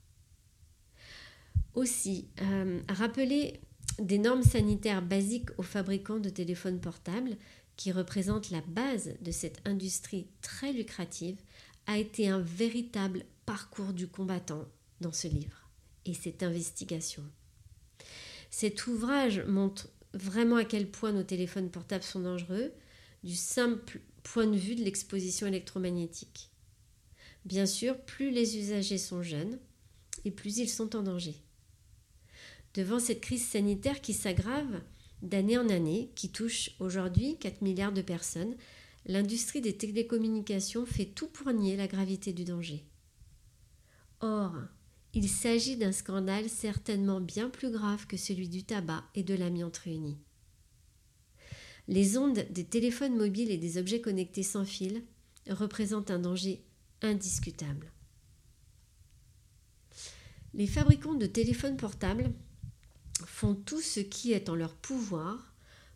Aussi, 1.75 2.29
euh, 2.41 2.81
rappeler 2.89 3.61
des 3.99 4.19
normes 4.19 4.43
sanitaires 4.43 5.03
basiques 5.03 5.51
aux 5.59 5.63
fabricants 5.63 6.19
de 6.19 6.29
téléphones 6.29 6.81
portables, 6.81 7.37
qui 7.77 7.93
représentent 7.93 8.51
la 8.51 8.61
base 8.61 9.15
de 9.21 9.31
cette 9.31 9.61
industrie 9.67 10.29
très 10.41 10.73
lucrative, 10.73 11.41
a 11.87 11.99
été 11.99 12.29
un 12.29 12.41
véritable 12.41 13.25
parcours 13.47 13.93
du 13.93 14.07
combattant 14.07 14.67
dans 15.01 15.13
ce 15.13 15.27
livre 15.27 15.69
et 16.05 16.15
cette 16.15 16.43
investigation. 16.43 17.25
Cet 18.51 18.87
ouvrage 18.87 19.41
montre 19.41 19.89
vraiment 20.15 20.57
à 20.57 20.65
quel 20.65 20.91
point 20.91 21.13
nos 21.13 21.23
téléphones 21.23 21.71
portables 21.71 22.05
sont 22.05 22.21
dangereux, 22.21 22.73
du 23.25 23.35
simple 23.35 24.01
point 24.23 24.47
de 24.47 24.57
vue 24.57 24.75
de 24.75 24.85
l'exposition 24.85 25.47
électromagnétique. 25.47 26.51
Bien 27.45 27.67
sûr, 27.67 27.99
plus 28.01 28.31
les 28.31 28.57
usagers 28.59 28.99
sont 28.99 29.23
jeunes 29.23 29.59
et 30.25 30.31
plus 30.31 30.59
ils 30.59 30.69
sont 30.69 30.95
en 30.95 31.03
danger. 31.03 31.35
Devant 32.75 32.99
cette 32.99 33.21
crise 33.21 33.47
sanitaire 33.47 34.01
qui 34.01 34.15
s'aggrave 34.15 34.83
d'année 35.23 35.57
en 35.57 35.69
année, 35.69 36.11
qui 36.15 36.31
touche 36.31 36.71
aujourd'hui 36.81 37.39
4 37.39 37.63
milliards 37.63 37.93
de 37.93 38.03
personnes, 38.03 38.55
l'industrie 39.07 39.61
des 39.61 39.77
télécommunications 39.77 40.87
fait 40.87 41.07
tout 41.07 41.29
pour 41.29 41.53
nier 41.53 41.77
la 41.77 41.87
gravité 41.87 42.33
du 42.33 42.45
danger. 42.45 42.85
Or, 44.21 44.55
il 45.15 45.29
s'agit 45.29 45.77
d'un 45.77 45.93
scandale 45.93 46.49
certainement 46.49 47.21
bien 47.21 47.51
plus 47.51 47.71
grave 47.71 48.07
que 48.07 48.17
celui 48.17 48.49
du 48.49 48.65
tabac 48.65 49.05
et 49.15 49.23
de 49.23 49.35
l'amiante 49.35 49.79
réunis. 49.79 50.19
Les 51.89 52.17
ondes 52.17 52.47
des 52.51 52.65
téléphones 52.65 53.17
mobiles 53.17 53.51
et 53.51 53.59
des 53.59 53.79
objets 53.79 54.01
connectés 54.01 54.45
sans 54.45 54.65
fil 54.65 55.03
représentent 55.51 56.11
un 56.11 56.21
danger 56.21 56.65
indiscutable. 57.03 57.93
Les 60.55 60.67
fabricants 60.67 61.15
de 61.15 61.27
téléphones 61.27 61.77
portables 61.77 62.33
font 63.27 63.55
tout 63.55 63.81
ce 63.81 64.01
qui 64.01 64.33
est 64.33 64.49
en 64.49 64.55
leur 64.55 64.75
pouvoir 64.75 65.55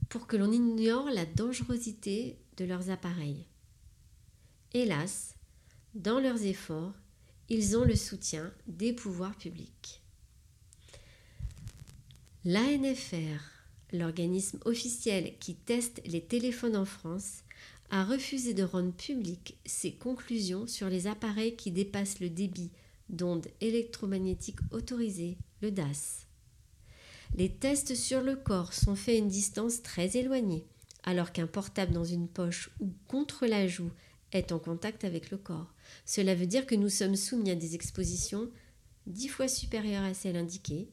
pour 0.09 0.27
que 0.27 0.37
l'on 0.37 0.53
ignore 0.53 1.11
la 1.11 1.27
dangerosité 1.27 2.39
de 2.57 2.65
leurs 2.65 2.91
appareils. 2.91 3.47
Hélas, 4.73 5.35
dans 5.95 6.21
leurs 6.21 6.45
efforts, 6.45 6.95
ils 7.49 7.77
ont 7.77 7.85
le 7.85 7.97
soutien 7.97 8.53
des 8.67 8.93
pouvoirs 8.93 9.37
publics. 9.37 10.03
L'ANFR 12.45 13.57
l'organisme 13.93 14.59
officiel 14.65 15.35
qui 15.39 15.55
teste 15.55 16.03
les 16.07 16.21
téléphones 16.21 16.77
en 16.77 16.85
France, 16.85 17.43
a 17.91 18.05
refusé 18.05 18.53
de 18.53 18.65
rendre 18.65 18.93
publiques 18.93 19.59
ses 19.65 19.93
conclusions 19.93 20.67
sur 20.67 20.89
les 20.89 21.07
appareils 21.07 21.55
qui 21.55 21.71
dépassent 21.71 22.19
le 22.21 22.31
débit 22.31 22.71
d'ondes 23.09 23.47
électromagnétiques 23.61 24.59
autorisées, 24.73 25.39
le 25.63 25.71
DAS. 25.71 26.26
Les 27.35 27.51
tests 27.51 27.95
sur 27.95 28.23
le 28.23 28.37
corps 28.37 28.73
sont 28.73 28.95
faits 28.95 29.17
à 29.17 29.19
une 29.19 29.29
distance 29.29 29.83
très 29.83 30.17
éloignée, 30.17 30.67
alors 31.03 31.33
qu'un 31.33 31.47
portable 31.47 31.93
dans 31.93 32.05
une 32.05 32.29
poche 32.29 32.71
ou 32.81 32.93
contre 33.09 33.47
la 33.47 33.67
joue 33.67 33.91
est 34.33 34.53
en 34.53 34.59
contact 34.59 35.05
avec 35.05 35.31
le 35.31 35.37
corps. 35.37 35.73
Cela 36.05 36.35
veut 36.35 36.47
dire 36.47 36.67
que 36.67 36.75
nous 36.75 36.89
sommes 36.89 37.17
soumis 37.17 37.51
à 37.51 37.55
des 37.55 37.75
expositions 37.75 38.51
dix 39.07 39.29
fois 39.29 39.49
supérieures 39.49 40.05
à 40.05 40.15
celles 40.15 40.37
indiquées, 40.37 40.89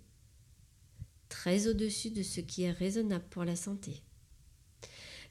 très 1.30 1.68
au-dessus 1.68 2.12
de 2.12 2.24
ce 2.24 2.42
qui 2.42 2.64
est 2.64 2.72
raisonnable 2.72 3.26
pour 3.30 3.44
la 3.44 3.56
santé. 3.56 4.04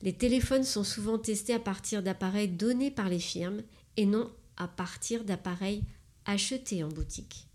Les 0.03 0.13
téléphones 0.13 0.65
sont 0.65 0.83
souvent 0.83 1.19
testés 1.19 1.55
à 1.55 1.61
partir 1.61 2.03
d'appareils 2.03 2.49
donnés 2.49 2.91
par 2.91 3.09
les 3.09 3.21
firmes 3.21 3.63
et 3.97 4.07
non 4.07 4.33
à 4.57 4.67
partir 4.67 5.25
d'appareils 5.25 5.85
achetés 6.25 6.83
en 6.83 6.89
boutique. 6.89 7.47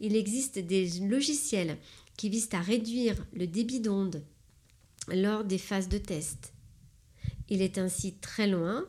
Il 0.00 0.16
existe 0.16 0.58
des 0.58 0.88
logiciels 1.00 1.78
qui 2.16 2.28
visent 2.28 2.48
à 2.52 2.60
réduire 2.60 3.16
le 3.32 3.46
débit 3.46 3.80
d'onde 3.80 4.24
lors 5.08 5.44
des 5.44 5.58
phases 5.58 5.88
de 5.88 5.98
test. 5.98 6.52
Il 7.48 7.62
est 7.62 7.78
ainsi 7.78 8.14
très 8.14 8.48
loin 8.48 8.86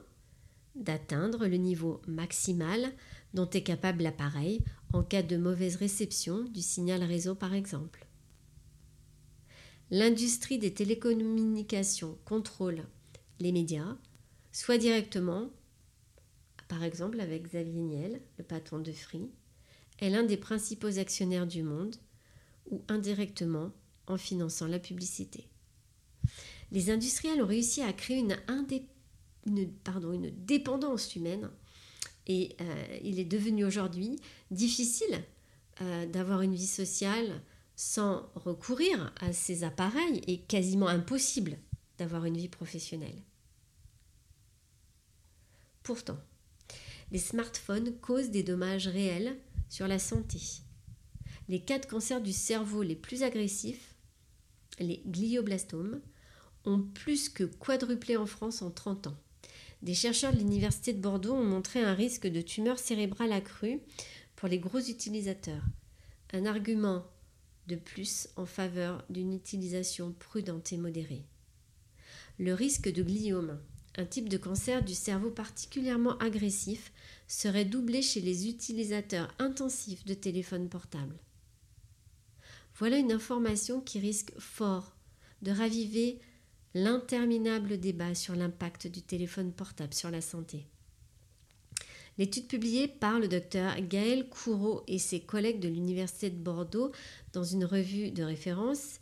d'atteindre 0.75 1.47
le 1.47 1.57
niveau 1.57 2.01
maximal 2.07 2.91
dont 3.33 3.49
est 3.49 3.63
capable 3.63 4.03
l'appareil 4.03 4.63
en 4.93 5.03
cas 5.03 5.23
de 5.23 5.37
mauvaise 5.37 5.75
réception 5.75 6.43
du 6.43 6.61
signal 6.61 7.03
réseau 7.03 7.35
par 7.35 7.53
exemple. 7.53 8.07
L'industrie 9.89 10.59
des 10.59 10.73
télécommunications 10.73 12.17
contrôle 12.25 12.83
les 13.39 13.51
médias, 13.51 13.95
soit 14.51 14.77
directement, 14.77 15.49
par 16.67 16.83
exemple 16.83 17.19
avec 17.19 17.43
Xavier 17.43 17.81
Niel, 17.81 18.21
le 18.37 18.43
patron 18.43 18.79
de 18.79 18.91
Free, 18.91 19.29
est 19.99 20.09
l'un 20.09 20.23
des 20.23 20.37
principaux 20.37 20.99
actionnaires 20.99 21.47
du 21.47 21.63
monde, 21.63 21.95
ou 22.71 22.83
indirectement 22.87 23.71
en 24.07 24.17
finançant 24.17 24.67
la 24.67 24.79
publicité. 24.79 25.47
Les 26.71 26.89
industriels 26.89 27.41
ont 27.41 27.47
réussi 27.47 27.81
à 27.81 27.93
créer 27.93 28.19
une, 28.19 28.35
dépendance 30.45 31.15
humaine 31.15 31.49
et 32.25 32.55
euh, 32.59 32.97
il 33.01 33.19
est 33.19 33.25
devenu 33.25 33.63
aujourd'hui 33.63 34.19
difficile 34.51 35.23
euh, 35.81 36.05
d'avoir 36.07 36.41
une 36.41 36.55
vie 36.55 36.67
sociale 36.67 37.41
sans 37.77 38.29
recourir 38.35 39.13
à 39.21 39.31
ces 39.31 39.63
appareils 39.63 40.21
est 40.27 40.47
quasiment 40.47 40.87
impossible 40.87 41.57
d'avoir 41.97 42.25
une 42.25 42.35
vie 42.35 42.49
professionnelle. 42.49 43.21
Pourtant, 45.83 46.19
les 47.11 47.19
smartphones 47.19 47.97
causent 47.99 48.31
des 48.31 48.43
dommages 48.43 48.87
réels 48.87 49.37
sur 49.69 49.87
la 49.87 49.99
santé. 49.99 50.39
Les 51.49 51.61
cas 51.61 51.79
de 51.79 51.85
cancer 51.85 52.21
du 52.21 52.33
cerveau 52.33 52.83
les 52.83 52.95
plus 52.95 53.23
agressifs, 53.23 53.95
les 54.79 55.01
glioblastomes, 55.05 56.01
ont 56.65 56.81
plus 56.81 57.29
que 57.29 57.45
quadruplé 57.45 58.17
en 58.17 58.25
France 58.25 58.61
en 58.61 58.69
30 58.69 59.07
ans. 59.07 59.17
des 59.81 59.93
chercheurs 59.93 60.33
de 60.33 60.39
l'Université 60.39 60.91
de 60.91 60.99
Bordeaux 60.99 61.33
ont 61.33 61.45
montré 61.45 61.79
un 61.81 61.93
risque 61.93 62.27
de 62.27 62.41
tumeur 62.41 62.79
cérébrale 62.79 63.31
accrue 63.31 63.79
pour 64.35 64.49
les 64.49 64.59
gros 64.59 64.79
utilisateurs. 64.79 65.63
Un 66.33 66.45
argument 66.45 67.05
de 67.67 67.75
plus 67.75 68.27
en 68.35 68.45
faveur 68.45 69.05
d'une 69.09 69.33
utilisation 69.33 70.13
prudente 70.13 70.73
et 70.73 70.77
modérée. 70.77 71.23
Le 72.39 72.53
risque 72.53 72.91
de 72.91 73.03
gliome, 73.03 73.59
un 73.95 74.05
type 74.05 74.29
de 74.29 74.37
cancer 74.37 74.83
du 74.83 74.93
cerveau 74.93 75.31
particulièrement 75.31 76.17
agressif, 76.17 76.91
serait 77.27 77.65
doublé 77.65 78.01
chez 78.01 78.21
les 78.21 78.49
utilisateurs 78.49 79.33
intensifs 79.39 80.05
de 80.05 80.13
téléphones 80.13 80.69
portables. 80.69 81.17
Voilà 82.79 82.97
une 82.97 83.11
information 83.11 83.81
qui 83.81 83.99
risque 83.99 84.31
fort 84.37 84.95
de 85.41 85.51
raviver 85.51 86.19
l'interminable 86.75 87.79
débat 87.79 88.13
sur 88.13 88.35
l'impact 88.35 88.87
du 88.87 89.01
téléphone 89.01 89.51
portable 89.51 89.95
sur 89.95 90.11
la 90.11 90.21
santé. 90.21 90.67
L'étude 92.19 92.47
publiée 92.47 92.87
par 92.87 93.19
le 93.19 93.27
docteur 93.27 93.75
Gaël 93.81 94.27
Courreau 94.29 94.83
et 94.87 94.99
ses 94.99 95.19
collègues 95.19 95.59
de 95.59 95.67
l'Université 95.67 96.29
de 96.29 96.37
Bordeaux 96.37 96.91
dans 97.33 97.43
une 97.43 97.65
revue 97.65 98.11
de 98.11 98.23
référence 98.23 98.99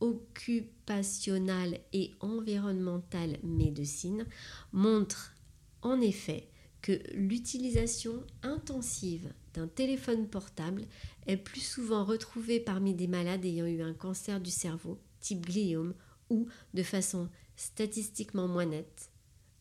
occupationnelle 0.00 1.80
et 1.92 2.12
environnementale 2.20 3.38
médecine 3.42 4.24
montre 4.72 5.34
en 5.82 6.00
effet 6.00 6.48
que 6.80 7.00
l'utilisation 7.12 8.24
intensive 8.42 9.32
d'un 9.54 9.66
téléphone 9.66 10.28
portable 10.28 10.84
est 11.28 11.36
plus 11.36 11.60
souvent 11.60 12.04
retrouvée 12.04 12.58
parmi 12.58 12.94
des 12.94 13.06
malades 13.06 13.44
ayant 13.44 13.66
eu 13.66 13.82
un 13.82 13.94
cancer 13.94 14.40
du 14.40 14.50
cerveau, 14.50 14.98
type 15.20 15.46
gliome, 15.46 15.94
ou, 16.30 16.48
de 16.74 16.82
façon 16.82 17.28
statistiquement 17.56 18.48
moins 18.48 18.66
nette, 18.66 19.10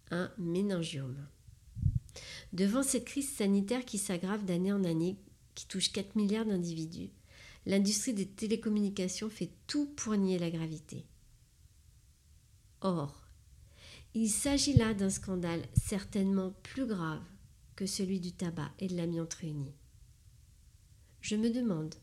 un 0.10 0.32
méningiome. 0.38 1.28
Devant 2.54 2.84
cette 2.84 3.06
crise 3.06 3.30
sanitaire 3.30 3.86
qui 3.86 3.98
s'aggrave 3.98 4.46
d'année 4.46 4.72
en 4.72 4.84
année, 4.84 5.18
qui 5.56 5.68
touche 5.68 5.92
4 5.92 6.16
milliards 6.16 6.46
d'individus, 6.46 7.12
l'industrie 7.66 8.14
des 8.14 8.28
télécommunications 8.28 9.30
fait 9.30 9.52
tout 9.68 9.88
pour 9.96 10.16
nier 10.16 10.40
la 10.40 10.50
gravité. 10.50 11.06
Or, 12.82 13.28
il 14.14 14.30
s'agit 14.30 14.74
là 14.74 14.94
d'un 14.94 15.10
scandale 15.10 15.64
certainement 15.76 16.54
plus 16.64 16.86
grave 16.86 17.24
que 17.76 17.86
celui 17.86 18.20
du 18.20 18.32
tabac 18.32 18.72
et 18.80 18.88
de 18.88 18.96
l'amiante 18.96 19.34
réunis. 19.34 19.76
Je 21.22 21.36
me 21.36 21.50
demande 21.50 21.96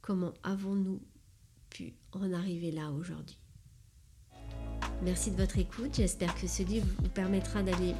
comment 0.00 0.32
avons-nous 0.42 1.00
pu 1.70 1.94
en 2.12 2.32
arriver 2.32 2.70
là 2.70 2.90
aujourd'hui. 2.90 3.38
Merci 5.02 5.30
de 5.30 5.36
votre 5.36 5.58
écoute, 5.58 5.96
j'espère 5.96 6.34
que 6.34 6.46
ce 6.46 6.62
livre 6.62 6.86
vous 6.98 7.08
permettra 7.08 7.62
d'aller 7.62 7.94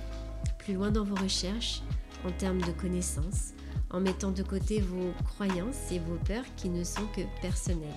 plus 0.59 0.75
loin 0.75 0.91
dans 0.91 1.05
vos 1.05 1.17
recherches 1.17 1.83
en 2.25 2.33
termes 2.33 2.63
de 2.63 2.73
connaissances, 2.73 3.53
en 3.91 4.01
mettant 4.01 4.31
de 4.31 4.43
côté 4.43 4.81
vos 4.81 5.13
croyances 5.25 5.93
et 5.93 5.99
vos 5.99 6.17
peurs 6.25 6.45
qui 6.57 6.69
ne 6.69 6.85
sont 6.85 7.07
que 7.09 7.23
personnelles. 7.43 7.91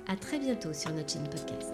À 0.08 0.16
très 0.16 0.38
bientôt 0.38 0.74
sur 0.74 0.92
notre 0.92 1.12
chaîne 1.12 1.28
podcast. 1.28 1.74